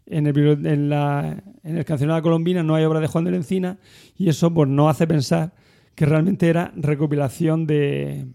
[0.07, 3.79] En el, en la, Colombina no hay obra de Juan de la Encina
[4.17, 5.53] y eso pues, nos hace pensar
[5.95, 8.27] que realmente era recopilación de,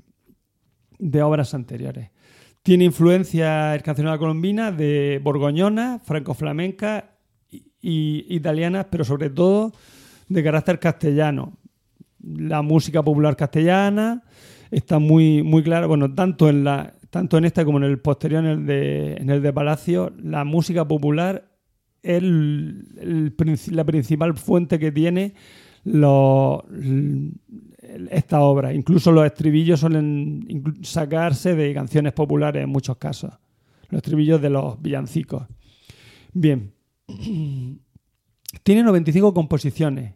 [0.98, 2.10] de obras anteriores.
[2.64, 7.21] Tiene influencia el la Colombina de borgoñona, franco-flamenca y,
[7.82, 9.72] y italianas, pero sobre todo
[10.28, 11.58] de carácter castellano.
[12.24, 14.24] La música popular castellana
[14.70, 18.46] está muy, muy clara, bueno, tanto en la tanto en esta como en el posterior,
[18.46, 21.44] en el de, en el de Palacio, la música popular
[22.02, 23.36] es el-
[23.72, 25.34] la principal fuente que tiene
[28.12, 28.74] esta obra.
[28.74, 33.32] Incluso los estribillos suelen sacarse de canciones populares en muchos casos.
[33.90, 35.44] Los estribillos de los villancicos.
[36.34, 36.72] Bien.
[38.64, 40.16] Tiene 95 composiciones,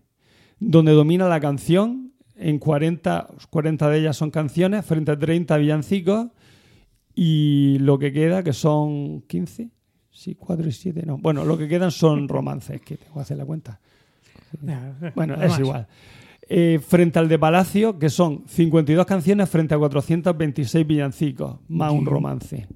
[0.60, 2.14] donde domina la canción.
[2.38, 6.28] En 40, 40 de ellas son canciones, frente a 30 villancicos.
[7.16, 9.70] Y lo que queda, que son 15,
[10.12, 11.18] sí, 4 y 7, no.
[11.18, 13.80] Bueno, lo que quedan son romances, que tengo que hacer la cuenta.
[15.16, 15.88] Bueno, es igual.
[16.48, 22.06] Eh, frente al de Palacio, que son 52 canciones frente a 426 villancicos, más un
[22.06, 22.68] romance.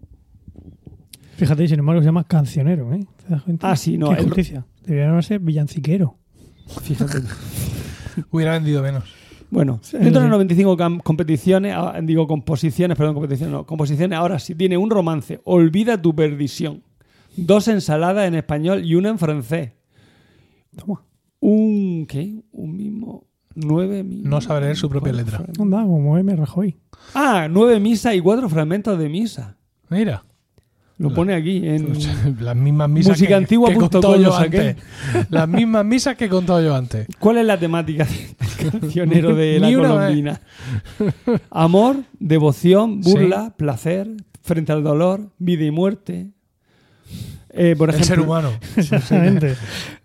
[1.40, 3.06] Fíjate, sin embargo, se llama cancionero, ¿eh?
[3.26, 3.72] ¿Te das cuenta?
[3.72, 4.66] Ah, sí, no, Qué el- justicia.
[4.86, 6.18] Debería llamarse villanciquero.
[6.84, 7.20] Fíjate.
[8.32, 9.04] Hubiera vendido menos.
[9.52, 10.30] Bueno, Sí, dentro de sí.
[10.30, 14.90] las 95 cam- competiciones, ah, digo composiciones, perdón, competiciones, no, composiciones, ahora sí tiene un
[14.92, 16.84] romance, Olvida tu perdición,
[17.36, 19.72] dos ensaladas en español y una en francés.
[20.76, 21.02] Toma.
[21.40, 22.44] Un, ¿qué?
[22.52, 23.26] Un mismo,
[23.56, 25.44] nueve No sabe leer su propia letra.
[25.60, 26.36] Anda, como M.
[26.36, 26.78] Rajoy.
[27.16, 29.58] Ah, nueve misas y cuatro fragmentos de misa.
[29.90, 30.24] Mira.
[31.00, 31.94] Lo pone aquí en...
[32.42, 34.76] Las mismas misas Música que, antigua que punto contó com, yo antes.
[35.30, 37.08] Las mismas misas que he contado yo antes.
[37.20, 39.78] ¿Cuál es la temática del cancionero de la vez.
[39.78, 40.42] colombina?
[41.52, 44.10] Amor, devoción, burla, placer,
[44.44, 46.32] frente al dolor, vida y muerte.
[47.52, 48.50] Eh, por El ejemplo, ser humano.
[48.78, 49.56] Exactamente.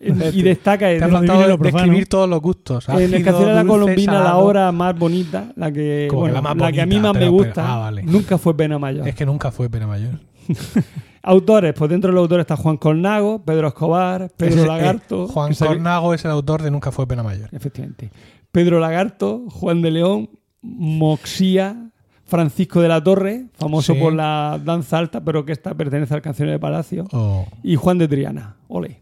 [0.01, 1.83] y destaca Te ha en, lo faltado divino y lo profano.
[1.85, 2.89] describir todos los gustos.
[2.89, 6.57] en el cancionero de la colombina la obra más bonita, la que, bueno, la más
[6.57, 8.03] la que a mí más me gusta, pero- ah, vale.
[8.05, 9.07] nunca fue Pena Mayor.
[9.09, 10.21] Es que nunca fue pena mayor.
[11.23, 15.27] Autores, pues dentro de los autores está Juan Colnago, Pedro Escobar, Pedro Ese- eh, Lagarto.
[15.29, 17.49] Juan Cornago es el autor de Nunca fue pena mayor.
[17.53, 18.11] Efectivamente.
[18.53, 20.29] Pedro Lagarto, Juan de León,
[20.61, 21.91] Moxía,
[22.27, 24.01] Francisco de la Torre, famoso Sí.
[24.01, 27.97] por la danza alta, pero que esta pertenece al cancionero de Palacio, O- y Juan
[27.99, 28.57] de Triana.
[28.69, 29.01] Ole.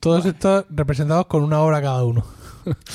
[0.00, 2.24] Todos estos representados con una obra cada uno.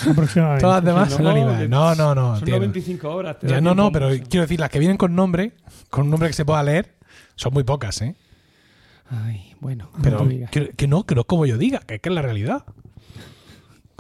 [0.09, 0.61] Aproximadamente.
[0.61, 1.69] Todas las demás son No, animadas.
[1.69, 2.35] No, no, no.
[2.35, 3.37] Son tiene- 95 horas.
[3.41, 4.23] Ya no, no, pero mucho.
[4.29, 5.53] quiero decir, las que vienen con nombre,
[5.89, 6.95] con un nombre que se pueda leer,
[7.35, 8.15] son muy pocas, ¿eh?
[9.09, 9.89] Ay, bueno.
[10.01, 12.15] Pero no que, que no, que no es como yo diga, que es que es
[12.15, 12.63] la realidad.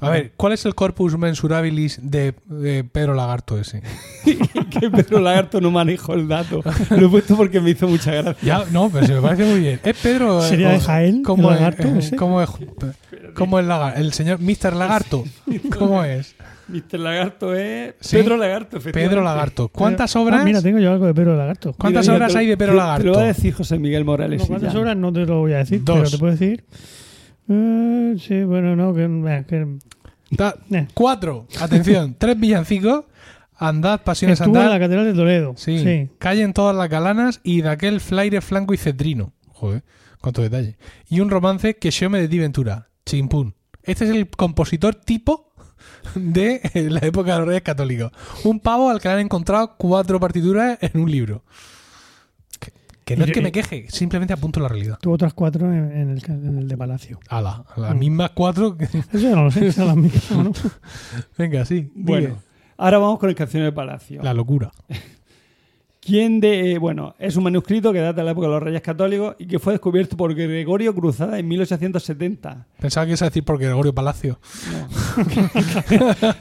[0.07, 3.81] A ver, ¿cuál es el corpus mensurabilis de, de Pedro Lagarto ese?
[4.23, 6.61] que Pedro Lagarto no manejó el dato.
[6.91, 8.35] Lo he puesto porque me hizo mucha gracia.
[8.41, 9.79] Ya, no, pero se me parece muy bien.
[9.83, 10.41] ¿Es Pedro?
[10.47, 12.15] ¿Sería de Jaén, ¿Cómo el es, lagarto eh, ese?
[12.15, 12.49] ¿Cómo es,
[13.35, 14.73] cómo es lagar- el señor Mr.
[14.75, 15.23] Lagarto?
[15.77, 16.35] ¿Cómo es?
[16.67, 16.97] Mr.
[16.99, 18.15] Lagarto es Sí.
[18.17, 18.79] Pedro Lagarto.
[18.79, 19.67] Pedro Lagarto.
[19.67, 20.45] ¿Cuántas Ah, obras?
[20.45, 21.73] mira, tengo yo algo de Pedro Lagarto.
[21.77, 23.01] ¿Cuántas Mira, obras te- hay de Pedro te- Lagarto?
[23.03, 24.41] Te lo va a decir José Miguel Morales.
[24.41, 24.79] No, ¿Cuántas ya.
[24.79, 24.95] horas?
[24.95, 25.97] No te lo voy a decir, Dos.
[25.97, 26.63] pero te puedo decir.
[27.49, 29.77] Eh, sí, bueno, no, que, eh, que
[30.71, 30.87] Eh.
[30.93, 31.47] Cuatro.
[31.59, 32.15] Atención.
[32.17, 33.05] Tres villancicos.
[33.55, 34.73] Andad, pasiones estuvo en andad.
[34.73, 35.53] la Catedral de Toledo.
[35.55, 35.79] Sí.
[35.79, 36.09] sí.
[36.17, 39.31] Callen todas las galanas y de aquel flaire flanco y cetrino.
[39.49, 39.83] Joder,
[40.21, 40.77] cuánto detalle.
[41.07, 42.89] Y un romance que yo me de ti ventura.
[43.05, 43.53] Chimpún.
[43.83, 45.53] Este es el compositor tipo
[46.15, 48.11] de la época de los reyes católicos.
[48.43, 51.43] Un pavo al que le han encontrado cuatro partituras en un libro.
[53.05, 54.97] Que, no Y- es que me queje, simplemente apunto la realidad.
[55.01, 57.19] Tuvo otras cuatro en, en el, en el de Palacio.
[57.29, 57.99] Ala, las Mm.
[57.99, 58.77] mismas cuatro.
[58.77, 60.51] que- Eso ya no lo sé, son las mismas, ¿no?
[61.37, 61.91] Venga, sí.
[61.95, 62.39] Bueno, digue.
[62.77, 64.21] ahora vamos con el Cancionero de Palacio.
[64.23, 64.71] La locura.
[66.05, 66.73] ¿Quién de.?
[66.73, 69.45] eh, bueno, es un manuscrito que data de la época de los Reyes Católicos y
[69.45, 72.67] que fue descubierto por Gregorio Cruzada en 1870.
[72.79, 74.39] Pensaba que ibas a decir por Gregorio Palacio.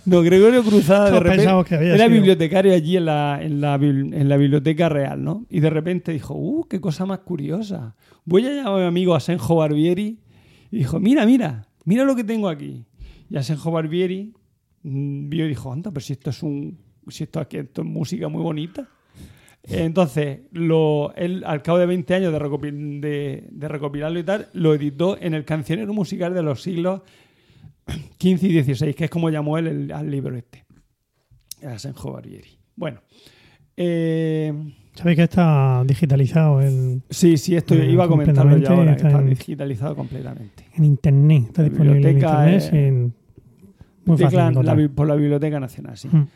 [0.04, 2.10] No, Gregorio Cruzada de repente que había era sido.
[2.10, 5.46] bibliotecario allí en la, en, la, en la biblioteca real, ¿no?
[5.48, 7.94] Y de repente dijo, ¡uh, qué cosa más curiosa!
[8.24, 10.18] Voy a llamar a mi amigo Asenjo Barbieri
[10.70, 12.84] y dijo, mira, mira, mira lo que tengo aquí.
[13.30, 14.32] Y Asenjo Barbieri
[14.82, 16.78] mm, vio y dijo, anda, pero si esto es un...
[17.08, 18.88] Si esto, aquí, esto es música muy bonita.
[19.64, 24.48] Entonces, lo, él, al cabo de 20 años de, recopi- de- de recopilarlo y tal,
[24.54, 27.02] lo editó en el cancionero musical de los siglos
[28.20, 30.64] XV y XVI, que es como llamó él el- al libro este.
[31.64, 32.58] Asenjo Barbieri.
[32.74, 33.00] Bueno.
[33.76, 34.52] eh,
[34.94, 39.30] Sabéis que está digitalizado en, sí, sí, esto iba a comentarlo ya ahora, está en-
[39.30, 40.66] digitalizado completamente.
[40.74, 41.44] en internet.
[41.46, 42.60] Está La disponible en internet.
[42.60, 43.14] sin-
[44.04, 46.08] muy fácil la por la Biblioteca Nacional, sí.
[46.08, 46.26] Mm.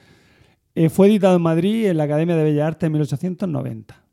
[0.79, 4.05] Eh, fue editado en Madrid en la Academia de Bellas Artes en 1890.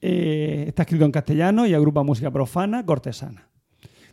[0.00, 3.48] Eh, está escrito en castellano y agrupa música profana, cortesana.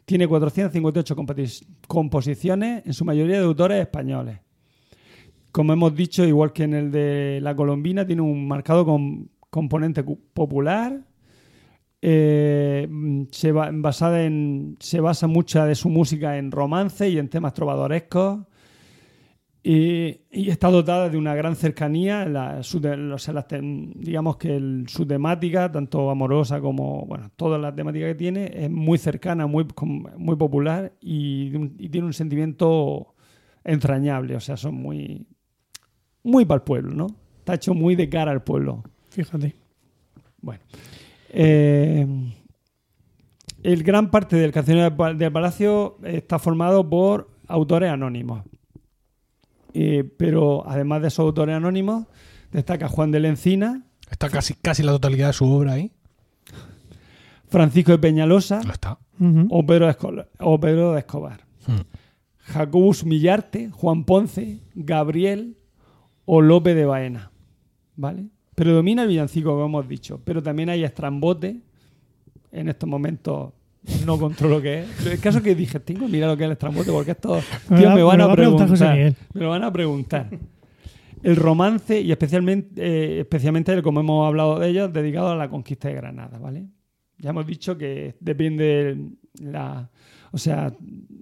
[0.05, 4.37] Tiene 458 compoti- composiciones, en su mayoría de autores españoles.
[5.51, 10.03] Como hemos dicho, igual que en el de La Colombina, tiene un marcado com- componente
[10.03, 11.01] popular.
[11.99, 12.87] Eh,
[13.31, 18.41] se, en, se basa mucha de su música en romance y en temas trovadorescos.
[19.67, 22.25] Y, y está dotada de una gran cercanía.
[22.25, 23.45] La, su las
[23.95, 28.69] digamos que el- su temática, tanto amorosa como bueno, toda la temática que tiene, es
[28.69, 29.65] muy cercana, muy,
[30.17, 31.49] muy popular y,
[31.89, 33.15] tiene un sentimiento
[33.63, 34.35] entrañable.
[34.35, 35.25] O sea, son muy,
[36.21, 37.07] muy para el pueblo, ¿no?
[37.39, 38.83] Está hecho muy de cara al pueblo.
[39.09, 39.55] Fíjate.
[40.41, 40.61] Bueno.
[41.29, 42.05] Eh,
[43.63, 48.43] el gran parte del cancionero del Palacio está formado por autores anónimos.
[49.77, 52.05] Eh, pero además de esos autores anónimos,
[52.51, 55.91] destaca Juan de la Encina, Está casi, casi la totalidad de su obra ahí.
[57.47, 58.99] Francisco de Peñalosa Lo está.
[59.49, 61.41] O Pedro, de Esco- o Pedro de Escobar.
[61.67, 61.81] Hmm.
[62.37, 65.57] Jacobus Millarte, Juan Ponce, Gabriel
[66.25, 67.31] o Lope de Baena.
[67.95, 68.27] ¿Vale?
[68.55, 71.61] Predomina el villancico, como hemos dicho, pero también hay estrambote.
[72.51, 73.51] En estos momentos
[74.05, 75.05] no controlo qué es.
[75.05, 77.77] El caso que dije, tengo que mirar lo que es el estrambote porque estos Me
[77.77, 78.95] tíos me van a preguntar.
[79.33, 80.29] Me lo van a preguntar.
[81.23, 85.49] El romance y especialmente, eh, especialmente el, como hemos hablado de ellos, dedicado a la
[85.49, 86.65] conquista de Granada, ¿vale?
[87.17, 88.97] Ya hemos dicho que depende
[89.41, 89.89] la,
[90.31, 90.71] o sea,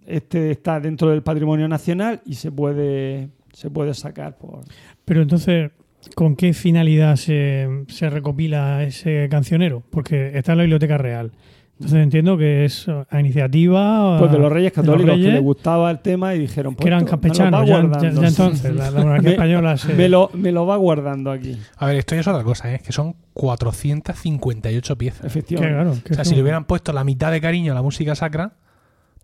[0.05, 4.61] este está dentro del patrimonio nacional y se puede se puede sacar por
[5.05, 5.72] Pero entonces,
[6.16, 9.84] ¿con qué finalidad se, se recopila ese cancionero?
[9.89, 11.32] Porque está en la Biblioteca Real.
[11.76, 15.89] Entonces entiendo que es a iniciativa pues de los Reyes los Católicos que les gustaba
[15.91, 17.76] el tema y dijeron pues que eran lo campechanos va ya,
[18.21, 18.74] ya- entonces.
[18.76, 19.93] La, la monarquía Me- española se...
[19.93, 22.80] me lo, me lo va guardando aquí, A ver, esto ya es otra cosa, ¿eh?
[22.86, 25.26] que son 458 piezas.
[25.26, 25.74] efectivamente.
[25.76, 28.53] claro, O sea, si le hubieran puesto la mitad de cariño a la música sacra,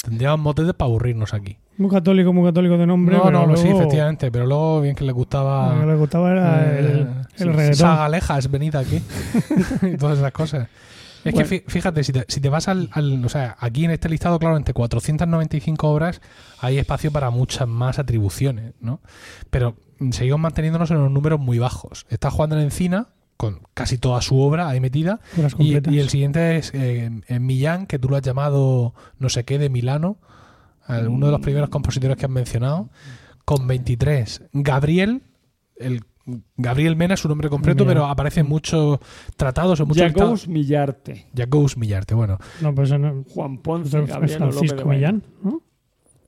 [0.04, 1.58] tendríamos motetes para aburrirnos aquí.
[1.78, 3.16] Muy católico, muy católico de nombre.
[3.16, 5.96] no, pero no, sí, luego- efectivamente, pero luego bien que le Lo que gustaba le
[5.96, 7.72] gustaba era eh, el, el sí, reggaetón.
[7.72, 9.02] esa galeja es venida aquí
[9.94, 10.68] y todas esas cosas.
[11.24, 11.50] Es Bueno.
[11.50, 14.08] que fí- fíjate, si te, si te vas al, al- O sea, aquí en este
[14.10, 16.22] listado, claro, entre 495 obras
[16.60, 19.02] hay espacio para muchas más atribuciones, ¿no?
[19.50, 19.76] Pero
[20.12, 22.06] seguimos manteniéndonos en unos números muy bajos.
[22.10, 25.20] Está Juan de la Encina, con casi toda su obra ahí metida,
[25.60, 29.58] y, el siguiente es eh, en Millán, que tú lo has llamado no sé qué
[29.58, 30.18] de Milano,
[30.88, 32.90] uno de los primeros compositores que has mencionado,
[33.46, 34.42] con 23.
[34.54, 35.22] Gabriel,
[35.78, 36.04] el
[36.58, 37.94] Gabriel Mena es su nombre completo, Mira.
[37.96, 39.00] pero aparece en muchos
[39.38, 40.48] tratados o muchos Jacobus listados.
[40.48, 41.26] Millarte.
[41.36, 42.38] Jacobus Millarte, bueno.
[42.62, 44.86] No, pues no, Juan Ponce, Gabriel Francisco.
[44.88, 45.62] Millán, ¿no?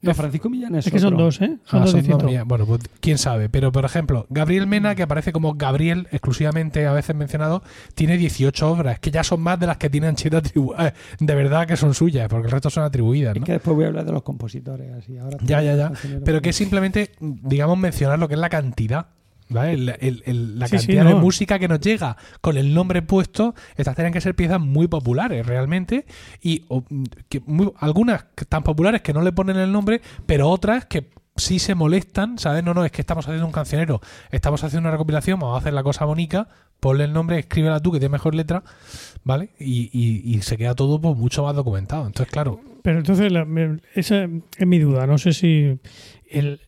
[0.03, 1.25] No, Francisco Millán es, Es que son otro.
[1.25, 1.59] dos, ¿eh?
[1.63, 2.23] Son Ah, dos son distintos.
[2.23, 2.47] dos Millán.
[2.47, 3.49] Bueno, pues quién sabe.
[3.49, 7.61] Pero, por ejemplo, Gabriel Mena, que aparece como Gabriel exclusivamente a veces mencionado,
[7.93, 11.67] tiene 18 obras, que ya son más de las que tiene atribu- eh, de verdad
[11.67, 13.45] que son suyas, porque el resto son atribuidas, Es ¿no?
[13.45, 14.91] que después voy a hablar de los compositores.
[14.91, 15.19] Así.
[15.19, 15.91] Ahora Ya, ya, ya.
[16.25, 19.05] Pero que es simplemente, digamos, mencionar lo que es la cantidad.
[19.51, 19.73] ¿Vale?
[19.73, 21.19] El- el- el- la Sí, sí, cantidad de no.
[21.19, 25.45] música que nos llega con el nombre puesto, estas tienen que ser piezas muy populares
[25.45, 26.05] realmente
[26.41, 26.83] y o,
[27.29, 31.59] que muy- algunas tan populares que no le ponen el nombre, pero otras que sí
[31.59, 32.63] se molestan, ¿sabes?
[32.63, 33.99] No, no, es que estamos haciendo un cancionero,
[34.31, 36.47] estamos haciendo una recopilación, vamos a hacer la cosa bonita,
[36.79, 38.63] ponle el nombre, escríbela tú que tiene mejor letra,
[39.23, 39.49] ¿vale?
[39.59, 42.05] Y, y- y se queda todo pues, mucho más documentado.
[42.07, 44.23] Entonces, claro, Pero entonces, la- me- esa
[44.57, 45.05] es mi duda.
[45.07, 45.79] No sé si
[46.29, 46.59] el-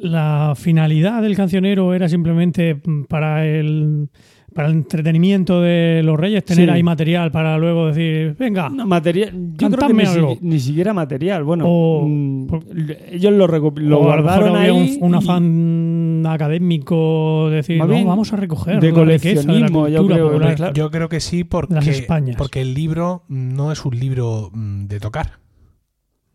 [0.00, 4.08] la finalidad del cancionero era simplemente mm, para el,
[4.54, 6.70] para el entretenimiento de los reyes, tener Sí.
[6.74, 9.30] ahí material para luego decir, venga, No, material.
[9.32, 10.38] Yo creo que Cantadme ni, si- algo.
[10.40, 11.42] ni siquiera material.
[11.44, 12.64] Bueno, O- mm, por-
[13.10, 14.70] ellos lo, lo guardaron ahí.
[14.70, 20.28] un, un y- afán académico decir, no, vamos a recoger de la coleccionismo, yo creo,
[20.28, 20.54] popular.
[20.54, 20.74] claro.
[20.74, 22.06] Yo creo que sí, porque,
[22.38, 25.43] porque el libro no es un libro mm, de tocar.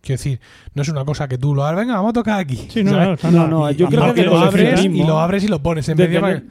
[0.01, 0.39] Quiero decir,
[0.73, 2.55] no es una cosa que tú lo hagas, venga, vamos a tocar aquí.
[2.69, 5.61] Sí, no, no, No, no, yo creo que lo abres y lo abres y lo
[5.61, 6.41] pones en medio.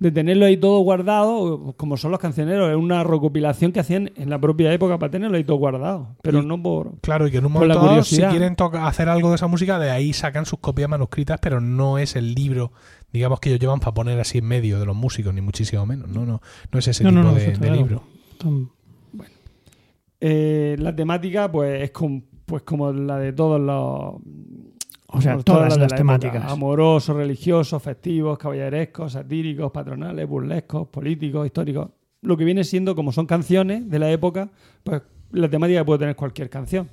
[0.00, 4.30] de tenerlo ahí todo guardado, como son los cancioneros, es una recopilación que hacían en
[4.30, 6.14] la propia época para tenerlo ahí todo guardado.
[6.22, 7.00] Pero Y- no por.
[7.00, 9.90] Claro, y que en un momento dado, si quieren hacer algo de esa música, de
[9.90, 12.70] ahí sacan sus copias manuscritas, pero no es el libro,
[13.12, 16.08] digamos, que ellos llevan para poner así en medio de los músicos, ni muchísimo menos.
[16.10, 18.02] No, no, no es ese No, no, tipo no, de, está de libro.
[18.38, 18.68] Tan-
[20.20, 24.20] Eh, la temática, pues, es com- pues como la de todos los.
[25.10, 26.36] O sea, todas las la temáticas.
[26.36, 26.52] época.
[26.52, 31.88] Amorosos, religiosos, festivos, caballerescos, satíricos, patronales, burlescos, políticos, históricos.
[32.22, 34.48] Lo que viene siendo, como son canciones de la época,
[34.82, 36.88] pues la temática puede tener cualquier canción.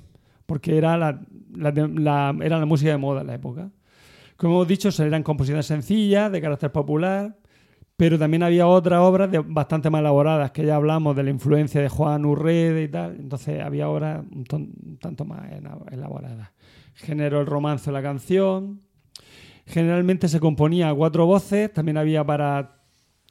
[0.46, 1.20] Porque era la,
[1.54, 3.70] la te- la- era la música de moda en la época.
[4.36, 7.36] Como hemos dicho, eran composiciones sencillas, de carácter popular,
[7.96, 11.80] pero también había otras obras de- bastante más elaboradas, que ya hablamos de la influencia
[11.80, 13.16] de Juan Urrede y tal.
[13.18, 15.50] Entonces había obras un, ton- un tanto más
[15.90, 16.50] elaboradas.
[16.94, 18.82] Género el romance la canción.
[19.66, 22.82] Generalmente se componía a cuatro voces, también había para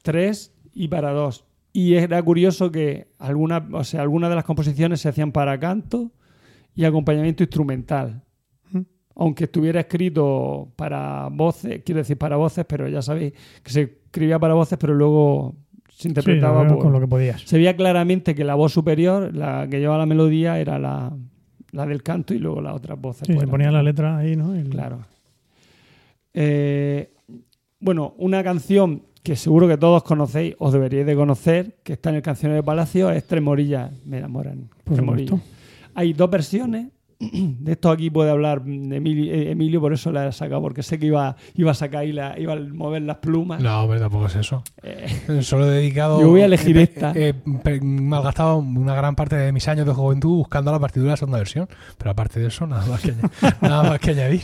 [0.02, 1.44] tres y para dos.
[1.72, 6.12] Y era curioso que algunas, o sea, algunas de las composiciones se hacían para canto
[6.74, 8.22] y acompañamiento instrumental.
[9.14, 14.38] Aunque estuviera escrito para voces, quiero decir para voces, pero ya sabéis que se escribía
[14.38, 15.54] para voces, pero luego
[15.90, 17.42] se Sí, interpretaba veo por- con lo que podías.
[17.42, 21.12] Se veía claramente que la voz superior, la que llevaba la melodía, era la,
[21.72, 23.26] la del canto y luego las otras voces.
[23.26, 24.54] Sí, pues, se eran- ponía la letra ahí, ¿no?
[24.54, 25.00] El- Claro.
[26.34, 27.10] Eh,
[27.80, 32.16] bueno, una canción que seguro que todos conocéis, os deberíais de conocer, que está en
[32.16, 34.68] el Cancionero de Palacio, es Tres Morillas me enamoran.
[34.84, 35.04] Por Tres.
[35.06, 35.40] Morillas.
[35.94, 36.88] Hay dos versiones.
[37.18, 40.98] De esto aquí puede hablar Emilio, eh, Emilio, por eso la he sacado, porque sé
[40.98, 43.62] que iba, iba a sacar y la, iba a mover las plumas.
[43.62, 44.62] No, hombre, tampoco es eso.
[44.82, 46.20] Eh, Solo he dedicado.
[46.20, 47.12] Yo voy a elegir esta.
[47.14, 47.34] He,
[47.82, 51.38] malgastado una gran parte de mis años de juventud buscando la partitura de la segunda
[51.38, 51.68] versión.
[51.96, 53.14] Pero aparte de eso, nada más que,
[53.62, 54.42] nada más que añadir.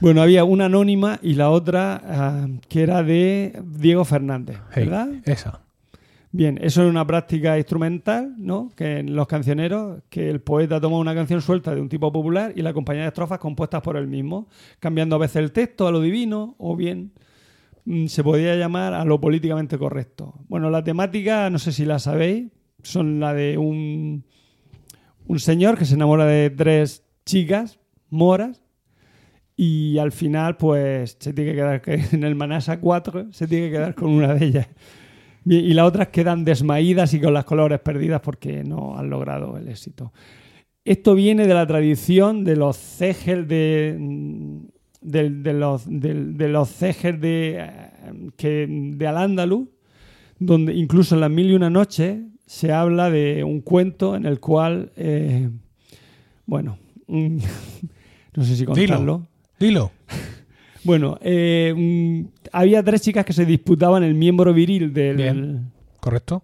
[0.00, 5.08] bueno, había una anónima y la otra ah, que era de Diego Fernández, Hey, ¿verdad?
[5.24, 5.60] esa.
[6.32, 8.70] Bien, eso es una práctica instrumental, ¿no?
[8.76, 12.52] Que en los cancioneros, que el poeta toma una canción suelta de un tipo popular
[12.54, 15.90] y la acompaña de estrofas compuestas por él mismo, cambiando a veces el texto a
[15.90, 17.12] lo divino o bien
[17.84, 20.34] mm, se podría llamar a lo políticamente correcto.
[20.48, 22.46] Bueno, la temática, no sé si la sabéis,
[22.84, 24.24] son la de un,
[25.26, 28.62] un señor que se enamora de tres chicas moras
[29.56, 33.66] y al final pues se tiene que quedar que en el Manasa 4 se tiene
[33.66, 34.68] que quedar con una de ellas.
[35.46, 39.68] Y las otras quedan desmaídas y con las colores perdidas porque no han logrado el
[39.68, 40.12] éxito.
[40.84, 44.58] Esto viene de la tradición de los cejes de, mm,
[45.00, 49.68] de, de los, de, de los cejes de, eh, que, de Al-Ándalus,
[50.38, 54.40] donde incluso en las mil y una noches se habla de un cuento en el
[54.40, 55.48] cual, eh,
[56.46, 56.78] bueno,
[57.08, 59.26] no sé si contarlo.
[59.58, 59.92] Dilo.
[60.82, 61.74] Bueno, eh,
[62.52, 65.70] había tres chicas que se disputaban el miembro viril del, Bien.
[66.00, 66.42] ¿Correcto?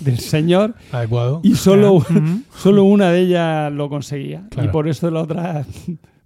[0.00, 1.40] del señor Adecuado.
[1.44, 2.04] y solo,
[2.56, 4.46] solo una de ellas lo conseguía.
[4.50, 4.68] Claro.
[4.68, 5.66] Y por eso las otras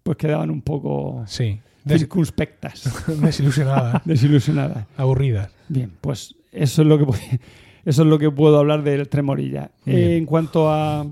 [0.02, 1.58] pues quedaban un poco Sí.
[1.84, 4.02] Des- circunspectas, desilusionada.
[4.04, 4.86] desilusionadas.
[4.96, 5.50] aburrida.
[5.68, 7.04] Bien, pues eso es lo que
[7.84, 9.70] eso es lo que puedo hablar del Tremorilla.
[9.84, 11.06] Eh, en cuanto a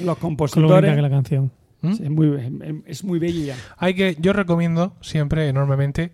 [0.00, 1.50] los compositores, que la canción.
[1.82, 1.92] ¿Mm?
[1.94, 3.56] Sí, es, muy, es muy bella.
[3.78, 6.12] Hay que, yo recomiendo siempre enormemente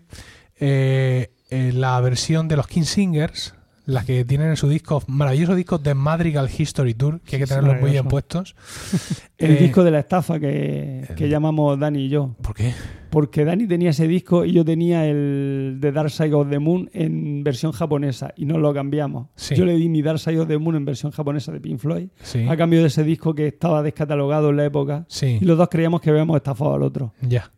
[0.65, 3.53] eh, eh, la versión de los King Singers,
[3.85, 7.47] la que tienen en su disco, maravilloso disco de Madrigal History Tour, que hay que
[7.47, 8.55] tenerlos muy bien puestos.
[9.37, 12.33] El Eh, disco de la estafa que, que el- llamamos Dani y yo.
[12.41, 12.73] ¿Por qué?
[13.09, 16.89] Porque Dani tenía ese disco y yo tenía el de Dark Side of the Moon
[16.93, 19.27] en versión japonesa y no lo cambiamos.
[19.35, 19.53] Sí.
[19.55, 22.07] Yo le di mi Dark Side of the Moon en versión japonesa de Pink Floyd
[22.23, 22.47] Sí.
[22.47, 25.37] a cambio de ese disco que estaba descatalogado en la época Sí.
[25.41, 27.13] y los dos creíamos que habíamos estafado al otro.
[27.21, 27.51] Ya.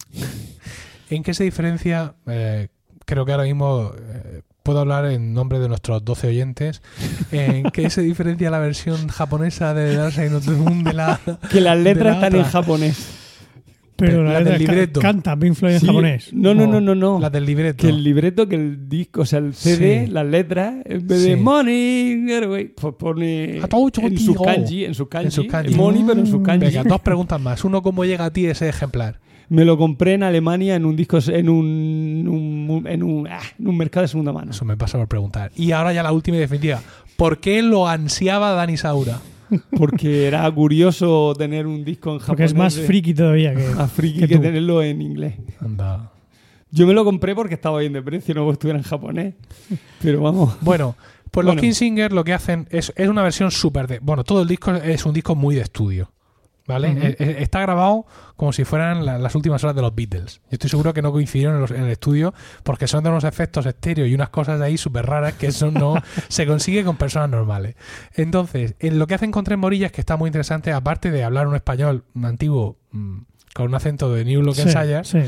[1.12, 2.16] ¿En qué se diferencia?
[2.26, 2.68] Eh,
[3.06, 6.82] creo que ahora mismo eh, puedo hablar en nombre de nuestros 12 oyentes.
[7.32, 11.20] ¿En qué se diferencia la versión japonesa de Dark Side of the Moon de la.
[11.52, 13.22] Que las de letras la están en japonés.
[13.98, 15.00] Pero La la, del libreto.
[15.00, 15.86] canta Pink Floyd en Sí.
[15.88, 16.34] japonés.
[16.34, 17.18] No, no, no, no, no.
[17.18, 17.82] La del libreto?
[17.84, 20.12] Que el libreto, que el disco, o sea, el CD, Sí.
[20.12, 21.42] las letras, en vez de Sí.
[21.42, 25.76] money, getaway, pues pone en su kanji, en su kanji, En su kanji.
[25.76, 26.66] money, pero en su kanji.
[26.66, 27.64] Venga, dos preguntas más.
[27.64, 29.22] Uno, ¿cómo llega a ti ese ejemplar?
[29.50, 33.68] Me lo compré en Alemania en un disco, en un, un- en un, ah, en
[33.68, 34.52] un mercado de segunda mano.
[34.52, 35.52] Eso me pasa por preguntar.
[35.56, 36.82] Y ahora ya la última y definitiva.
[37.16, 39.20] ¿Por qué lo ansiaba Dani Saura?
[39.78, 42.28] Porque era curioso tener un disco en japonés.
[42.28, 43.64] Porque es más friki todavía que.
[43.76, 44.42] más friki que que, tú.
[44.42, 45.36] tenerlo en inglés.
[45.60, 46.12] Anda.
[46.72, 49.36] Yo me lo compré porque estaba bien de precio, no porque estuviera en japonés.
[50.02, 50.56] Pero vamos.
[50.62, 50.96] Bueno,
[51.32, 51.62] pues los Bueno.
[51.62, 54.00] King Singers lo que hacen es, es una versión súper de.
[54.00, 56.12] Bueno, todo el disco es un disco muy de estudio.
[56.68, 57.16] ¿Vale?
[57.20, 60.38] Eh, Está grabado como si fueran la- las últimas horas de los Beatles.
[60.46, 63.24] Yo estoy seguro que no coincidieron en, los- en el estudio porque son de unos
[63.24, 65.94] efectos estéreo y unas cosas de ahí súper raras que eso no
[66.28, 67.76] se consigue con personas normales.
[68.16, 71.48] Entonces, en lo que hacen con Tres Morillas, que está muy interesante, aparte de hablar
[71.48, 73.18] un español antiguo mm,
[73.54, 75.20] con un acento de New Look Sí, Ensayers, sí.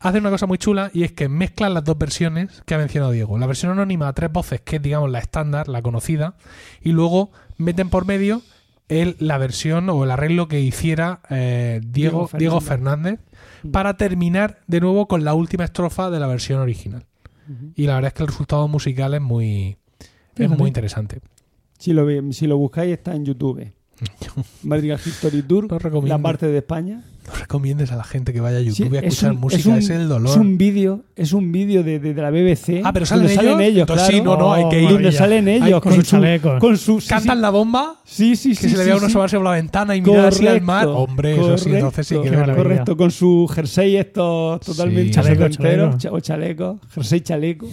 [0.00, 3.12] hacen una cosa muy chula y es que mezclan las dos versiones que ha mencionado
[3.12, 3.38] Diego.
[3.38, 6.34] La versión anónima a tres voces, que es digamos la estándar, la conocida,
[6.82, 8.42] y luego meten por medio
[8.90, 13.20] el, la versión o el arreglo que hiciera eh, Diego, Diego Diego Fernández.
[13.20, 13.30] Fernández
[13.70, 17.06] para terminar de nuevo con la última estrofa de la versión original.
[17.74, 19.76] Y la verdad es que el resultado musical es muy,
[20.36, 21.20] es muy interesante.
[21.78, 23.72] Si lo, si lo buscáis, está en YouTube.
[24.62, 25.66] Madrigal History Tour,
[26.06, 27.02] la parte de España.
[27.26, 29.76] No recomiendes a la gente que vaya a Sí, YouTube a es escuchar un- música,
[29.76, 30.30] es, un- el dolor.
[30.30, 32.82] Es un vídeo, es un vídeo de, de- de la BBC.
[32.84, 33.34] Ah, pero salen ellos.
[33.36, 34.18] salen ellos, Entonces claro.
[34.18, 34.88] sí, no, no, hay que ir.
[34.90, 36.60] Donde salen ellos Ay, con con, sus su, chalecos.
[36.60, 38.62] con su sí, Cantan sí, la bomba Sí, sí, sí.
[38.62, 39.12] que se le sí, vea uno sí.
[39.12, 40.86] asomarse por la ventana y mirar hacia el mar.
[40.86, 42.62] Correcto, Hombre, eso sí, entonces sí que Qué correcto, maravilla.
[42.64, 45.10] correcto, con su jersey estos totalmente Sí.
[45.10, 45.98] Chaleco, chaleco.
[45.98, 47.68] cha- o chaleco, jersey chaleco,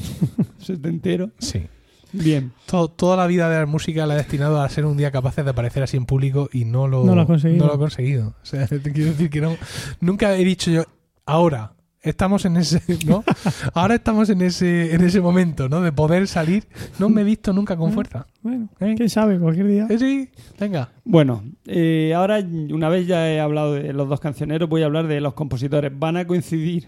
[0.59, 1.29] setentero.
[1.39, 1.61] Sí.
[2.13, 2.51] Bien.
[2.65, 5.43] Todo- toda la vida de la música la he destinado a ser un día capaces
[5.45, 7.65] de aparecer así en público y no lo, No lo ha conseguido.
[7.65, 8.27] no lo he conseguido.
[8.41, 9.55] O sea, te quiero decir que no.
[9.99, 10.83] Nunca he dicho yo,
[11.25, 11.73] ahora.
[11.99, 13.23] Estamos en ese, ¿no?
[13.73, 15.81] Ahora estamos en ese, en ese momento, ¿no?
[15.81, 16.63] De poder salir.
[16.99, 18.27] No me he visto nunca con fuerza.
[18.43, 18.93] Bueno, ¿Eh?
[18.95, 19.87] quién sabe, cualquier día.
[19.89, 20.29] ¿Eh, sí?
[20.57, 20.89] Venga.
[21.03, 22.39] Bueno, eh, ahora
[22.71, 25.91] una vez ya he hablado de los dos cancioneros, voy a hablar de los compositores.
[25.97, 26.87] Van a coincidir,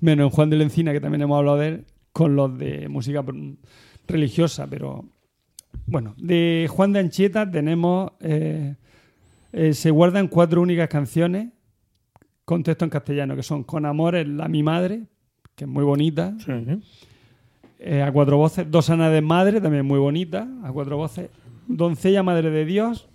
[0.00, 2.88] menos en Juan de la Encina, que también hemos hablado de él, con los de
[2.88, 3.24] música
[4.06, 5.04] religiosa, pero
[5.86, 8.74] bueno, de Juan de Anchieta tenemos, eh,
[9.52, 11.48] eh, se guardan cuatro únicas canciones
[12.44, 15.02] con texto en castellano, que son Con amor es la mi madre,
[15.54, 16.52] que es muy bonita, Sí.
[17.78, 21.30] eh, a cuatro voces, Dos Anas de Madre, también muy bonita, a cuatro voces,
[21.66, 23.08] Doncella Madre de Dios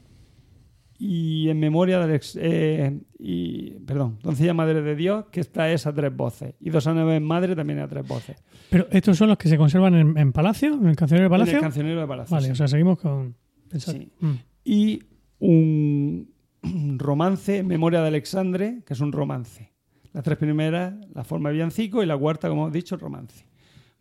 [1.03, 5.87] y en memoria del ex, eh, y perdón, Doncella Madre de Dios, que esta es
[5.87, 8.37] a tres voces, y Dos de Madre también a tres voces.
[8.69, 11.31] Pero estos son los que se conservan en, en Palacio, en el cancionero de En
[11.31, 11.55] Palacio.
[11.55, 12.35] el cancionero de Palacio.
[12.35, 12.51] Vale, sí.
[12.51, 13.35] o sea, seguimos con.
[13.75, 14.11] Sí.
[14.19, 14.33] Mm.
[14.63, 15.03] Y
[15.39, 16.31] un
[16.99, 19.71] romance en memoria de Alexandre, que es un romance.
[20.13, 23.47] Las tres primeras, la forma de villancico, y la cuarta, como hemos dicho, romance.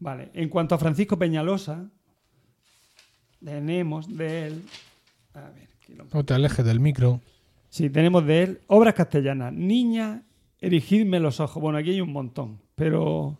[0.00, 1.88] Vale, en cuanto a Francisco Peñalosa,
[3.42, 4.62] tenemos de él.
[5.32, 5.69] A ver,
[6.12, 7.20] No te alejes del micro.
[7.68, 9.52] Sí, tenemos de él obras castellanas.
[9.52, 10.24] Niña,
[10.60, 11.62] erigidme los ojos.
[11.62, 13.38] Bueno, aquí hay un montón, pero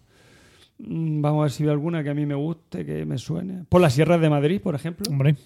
[0.79, 3.65] mm, vamos a ver si veo alguna que a mí me guste, que me suene.
[3.69, 5.11] Por las sierras de Madrid, por ejemplo.
[5.11, 5.37] Hombre,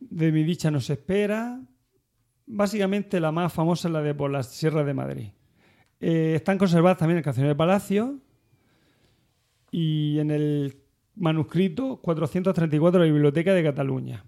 [0.00, 1.60] De mi dicha no se espera.
[2.46, 5.28] Básicamente la más famosa es la de Por las sierras de Madrid.
[6.00, 8.18] Eh, están conservadas también en Canciones de Palacio
[9.70, 10.76] y en el
[11.14, 14.24] manuscrito 434 de la Biblioteca de Cataluña.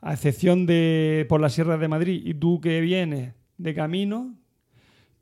[0.00, 4.34] A excepción de Por las sierras de Madrid y tú que vienes de camino,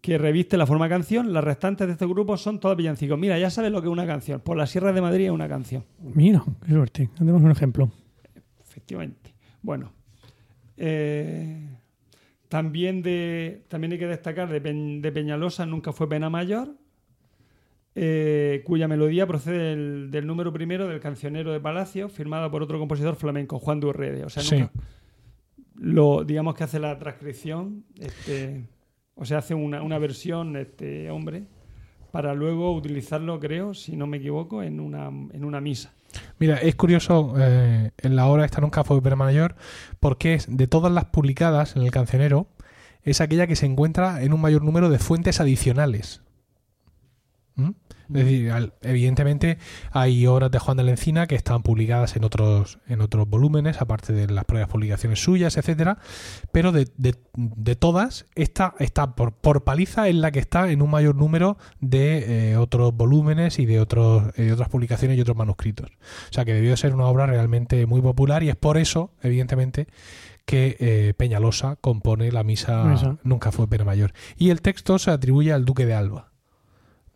[0.00, 3.18] que reviste la forma canción, las restantes de este grupo son todas villancicos.
[3.18, 4.40] Mira, ya sabes lo que es una canción.
[4.40, 5.84] Por las sierras de Madrid es una canción.
[5.98, 7.10] mira, qué suerte.
[7.16, 7.90] Tenemos un ejemplo.
[8.62, 9.32] Efectivamente.
[9.62, 9.92] Bueno.
[10.76, 11.68] eh,
[12.48, 16.76] también, de, también hay que destacar de, de Peñalosa Nunca fue pena mayor,
[17.94, 22.78] eh, cuya melodía procede del, del número primero del cancionero de Palacio, firmada por otro
[22.78, 24.24] compositor flamenco, Juan de Urrede.
[24.24, 24.58] O sea, Sí.
[24.60, 24.72] nunca-
[25.76, 28.68] lo, digamos que hace la transcripción este,
[29.16, 31.44] O sea, hace una, una versión este hombre
[32.10, 35.92] para luego utilizarlo, creo, si no me equivoco, en una, en una misa.
[36.38, 39.56] Mira, es curioso, eh, en la obra esta nunca fue mayor,
[40.00, 42.46] porque es de todas las publicadas en el cancionero,
[43.02, 46.22] es aquella que se encuentra en un mayor número de fuentes adicionales.
[47.56, 47.70] ¿Mm?
[48.08, 49.58] Es decir, al- evidentemente
[49.90, 53.80] hay obras de Juan de la Encina que están publicadas en otros, en otros volúmenes,
[53.80, 55.98] aparte de las propias publicaciones suyas, etcétera.
[56.52, 60.82] Pero de, de- de todas, esta está por, por paliza es la que está en
[60.82, 65.20] un mayor número de eh, otros volúmenes y de otros, eh, de otras publicaciones y
[65.22, 65.90] otros manuscritos.
[66.30, 69.86] O sea que debió ser una obra realmente muy popular y es por eso, evidentemente,
[70.44, 73.16] que eh, Peñalosa compone la misa Misa.
[73.22, 74.12] Nunca fue pena mayor.
[74.36, 76.32] Y el texto se atribuye al duque de Alba.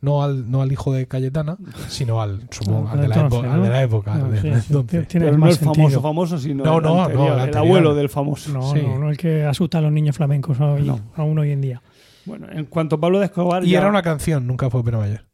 [0.01, 1.57] No al, no al hijo de Cayetana,
[1.89, 3.73] sino al, supongo, Al al, de, la entonces, época, al de ¿no?
[3.75, 4.19] la época.
[4.19, 5.09] De- sí, entonces.
[5.09, 6.01] tiene Pero no más el famoso sentido.
[6.03, 7.67] famoso, sino No, el, no, no, anterior, el el anterior.
[7.67, 8.53] abuelo del famoso.
[8.53, 8.81] No, Sí.
[8.83, 11.01] no, no el que asusta a los niños flamencos hoy, No.
[11.17, 11.83] aún hoy en día.
[12.27, 14.99] Bueno, en cuanto a Pablo de Escobar, Y ya- era una canción, nunca fue pena
[14.99, 15.25] mayor.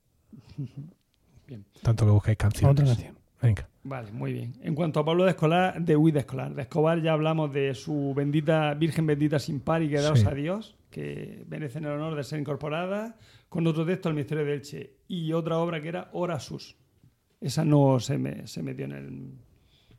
[1.47, 1.65] Bien.
[1.83, 2.73] Tanto que buscáis canciones.
[2.73, 3.15] Otra canción.
[3.45, 3.69] Venga.
[3.83, 4.55] Vale, muy bien.
[4.63, 6.55] En cuanto a Pablo de Escolar, de de Escolar.
[6.55, 10.27] De Escobar ya hablamos de su bendita Virgen bendita sin par y que daos Sí.
[10.27, 13.17] a Dios, que merecen el honor de ser incorporada,
[13.49, 16.77] con otro texto, El misterio de Elche, y otra obra que era Hora Sus.
[17.41, 19.33] Esa no se, me- se metió en el,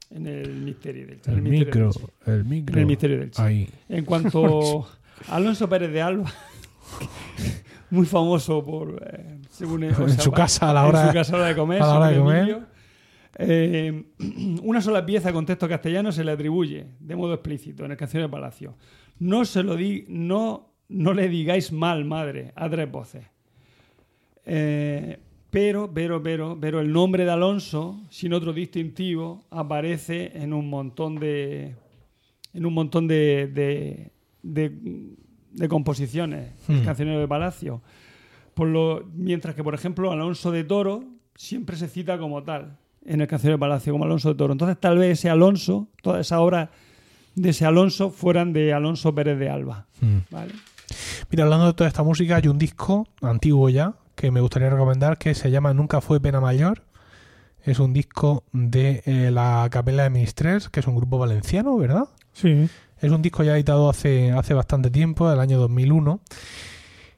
[0.09, 1.31] en el misterio de Elche.
[1.31, 1.99] en El de micro, Elche.
[2.25, 2.73] el micro.
[2.73, 3.41] En el misterio de Elche.
[3.41, 3.69] Ahí.
[3.87, 4.87] En cuanto
[5.29, 6.31] a Alonso Pérez de Alba,
[7.91, 11.33] muy famoso por eh, según o En su casa a la hora- en su casa
[11.33, 12.37] a la hora de comer, a la hora de comer.
[12.39, 12.74] Emilio.
[13.38, 14.03] Eh,
[14.63, 18.23] una sola pieza con texto castellano se le atribuye de modo explícito en el Canción
[18.23, 18.75] de Palacio.
[19.19, 23.25] No se lo di, no, no le digáis mal, madre, a tres voces.
[24.45, 25.19] Eh,
[25.49, 31.15] pero, pero, pero, pero el nombre de Alonso, sin otro distintivo, aparece en un montón
[31.15, 31.75] de,
[32.53, 34.11] en un montón de, de,
[34.43, 35.15] de-
[35.51, 36.86] de composiciones del Hmm.
[36.86, 37.81] cancionero de Palacio.
[38.53, 41.05] Por lo, mientras que, por ejemplo, Alonso de Toro
[41.36, 44.53] siempre se cita como tal en el cancionero de Palacio, como Alonso de Toro.
[44.53, 46.72] Entonces, tal vez ese Alonso, toda esa obra
[47.36, 49.86] de ese Alonso fueran de Alonso Pérez de Alba.
[50.01, 50.18] Mm.
[50.32, 50.53] ¿vale?
[51.30, 55.18] Mira, hablando de toda esta música, hay un disco antiguo ya que me gustaría recomendar
[55.18, 56.84] que se llama Nunca fue pena mayor.
[57.62, 62.06] Es un disco de eh, la Capella de Ministres, que es un grupo valenciano, ¿verdad?
[62.34, 62.70] Sí.
[62.99, 66.22] Es un disco ya editado hace, hace bastante tiempo, del año 2001.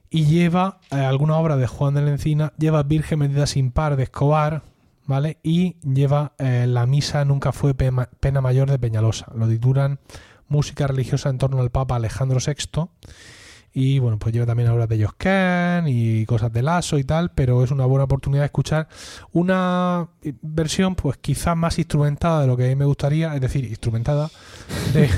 [0.10, 3.98] Y lleva eh, alguna obra de Juan de la Encina, lleva Virgen Bendita sin par
[3.98, 4.64] de Escobar,
[5.08, 5.39] ¿vale?
[5.41, 9.32] Y lleva eh, La Misa Nunca fue pena, mayor de Peñalosa.
[9.36, 9.99] Lo titulan
[10.49, 12.89] Música religiosa en torno al Papa Alejandro VI.
[13.74, 17.64] Y bueno, pues lleva también obras de Josquin y cosas de Lasso y tal, pero
[17.64, 18.88] es una buena oportunidad de escuchar
[19.34, 20.08] una
[20.41, 24.30] versión, pues quizás más instrumentada de lo que a mí me gustaría, es decir, instrumentada
[24.93, 25.10] de,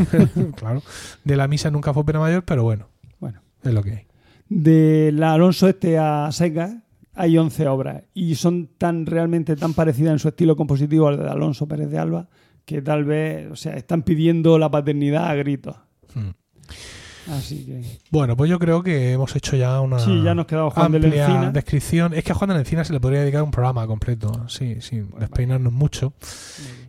[0.57, 0.81] claro,
[1.23, 2.87] de la misa nunca fue pena mayor, pero bueno,
[3.19, 3.39] Bueno.
[3.63, 4.07] es lo que hay.
[4.49, 6.83] de la Alonso este a Seca
[7.19, 11.29] hay 11 obras y son tan realmente tan parecidas en su estilo compositivo al de
[11.29, 12.29] Alonso Pérez de Alba
[12.65, 15.75] que tal vez, o sea, están pidiendo la paternidad a gritos.
[16.13, 16.29] Hmm.
[17.31, 20.73] Así que Bueno, pues yo creo que hemos hecho ya una sí, ya nos quedamos
[20.73, 21.51] Juan de la Encina.
[21.51, 22.13] descripción.
[22.13, 24.77] Es que a Juan de la Encina se le podría dedicar un programa completo, sí,
[24.79, 26.13] sin despeinarnos mucho.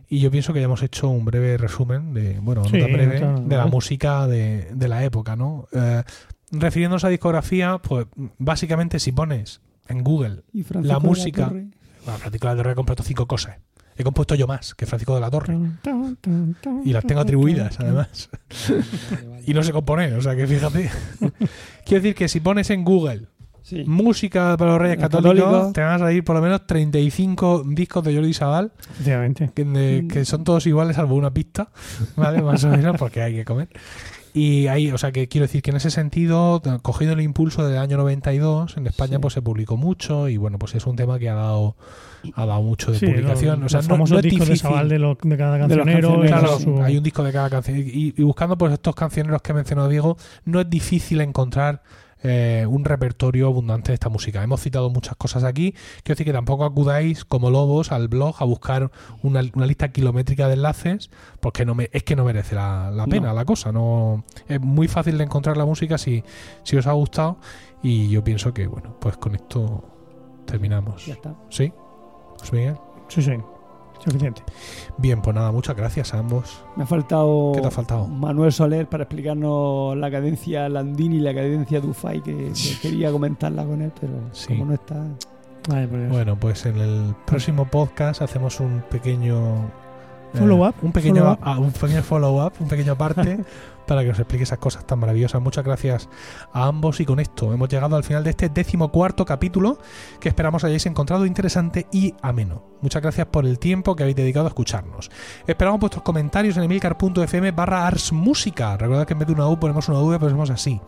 [0.07, 3.17] Y yo pienso que ya hemos hecho un breve resumen de, bueno, Sí, nota breve
[3.17, 3.69] claro, de la ¿no?
[3.71, 5.67] música de, de la época, ¿no?
[5.73, 6.03] Eh,
[6.51, 8.07] refiriéndonos a discografía, pues
[8.37, 9.61] básicamente si pones
[9.91, 11.67] en Google Y Francisco la de música- Torre.
[12.05, 13.57] Bueno, Francisco de la Torre he compuesto cinco cosas.
[13.97, 15.55] He compuesto yo más que Francisco de la Torre.
[16.83, 18.29] Y las tengo atribuidas, además.
[19.45, 20.89] y no sé componer, o sea que fíjate.
[21.85, 23.27] Quiero decir que si pones en Google
[23.63, 23.83] Sí.
[23.85, 28.15] música para los Reyes Católicos, te van a salir por lo menos 35 discos de
[28.15, 28.71] Jordi Sabal,
[29.53, 31.69] que, de- que son todos iguales, salvo una pista,
[32.15, 32.41] ¿vale?
[32.41, 33.69] Más o menos, porque hay que comer.
[34.33, 37.77] Y ahí, o sea, que quiero decir que en ese sentido, cogido el impulso del
[37.77, 39.21] año 92, en España Sí.
[39.21, 41.75] pues se publicó mucho y bueno, pues es un tema que ha dado
[42.35, 43.63] ha dado mucho de Sí, publicación.
[43.63, 44.55] o sea, no, no es de difícil.
[44.57, 46.21] Sabal de, lo- de cada De cancionero.
[46.21, 47.79] Claro, su- hay un disco de cada canción.
[47.79, 51.81] Y, y buscando pues estos cancioneros que ha mencionado Diego, no es difícil encontrar
[52.23, 54.43] eh, un repertorio abundante de esta música.
[54.43, 55.71] Hemos citado muchas cosas aquí.
[56.03, 58.91] Quiero decir que tampoco acudáis como lobos al blog a buscar
[59.23, 61.09] una, una lista kilométrica de enlaces,
[61.39, 63.33] porque no me, es que no merece la, la pena No.
[63.33, 63.71] la cosa.
[63.71, 66.23] No, es muy fácil de encontrar la música si,
[66.63, 67.37] si os ha gustado.
[67.83, 69.83] Y yo pienso que, bueno, pues con esto
[70.45, 71.05] terminamos.
[71.05, 71.35] Ya está.
[71.49, 71.73] ¿Sí?
[72.39, 72.75] José Miguel.
[73.07, 73.33] Sí, sí.
[74.03, 74.41] Suficiente.
[74.97, 76.63] Bien, pues nada, muchas gracias a ambos.
[76.75, 78.07] Me ha faltado, ¿Qué te ha faltado?
[78.07, 83.63] Manuel Soler para explicarnos la cadencia Landini y la cadencia Dufay, que, que quería comentarla
[83.65, 84.47] con él, pero Sí.
[84.47, 85.03] como no está.
[85.69, 89.69] Vale, pues, Bueno, pues en el próximo podcast hacemos un pequeño
[90.33, 91.39] Follow up, un pequeño follow up.
[91.43, 93.39] ah, un pequeño follow up, un pequeño parte
[93.91, 95.41] para que nos explique esas cosas tan maravillosas.
[95.41, 96.07] Muchas gracias
[96.53, 99.79] a ambos y con esto hemos llegado al final de este decimocuarto capítulo
[100.21, 102.63] que esperamos hayáis encontrado interesante y ameno.
[102.79, 105.11] Muchas gracias por el tiempo que habéis dedicado a escucharnos.
[105.45, 108.77] Esperamos vuestros comentarios en emilcar.fm barra arsmusica.
[108.77, 110.79] Recordad que en vez de una U ponemos una V, ponemos así.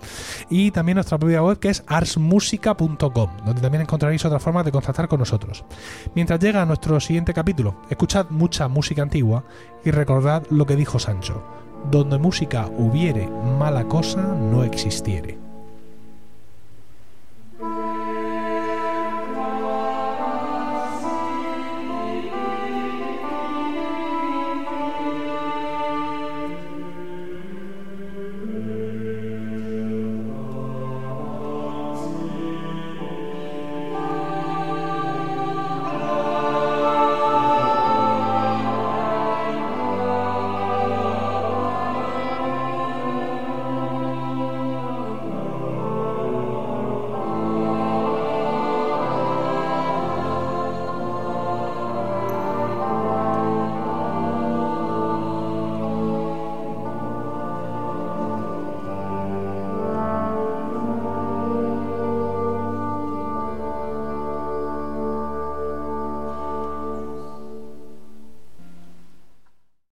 [0.49, 5.10] Y también nuestra propia web que es arsmusica.com, donde también encontraréis otras formas de contactar
[5.10, 5.66] con nosotros.
[6.16, 9.43] Mientras llega nuestro siguiente capítulo, escuchad mucha música antigua
[9.84, 11.43] y recordad lo que dijo Sancho.
[11.91, 13.27] Donde música hubiere,
[13.59, 15.43] mala cosa no existiere.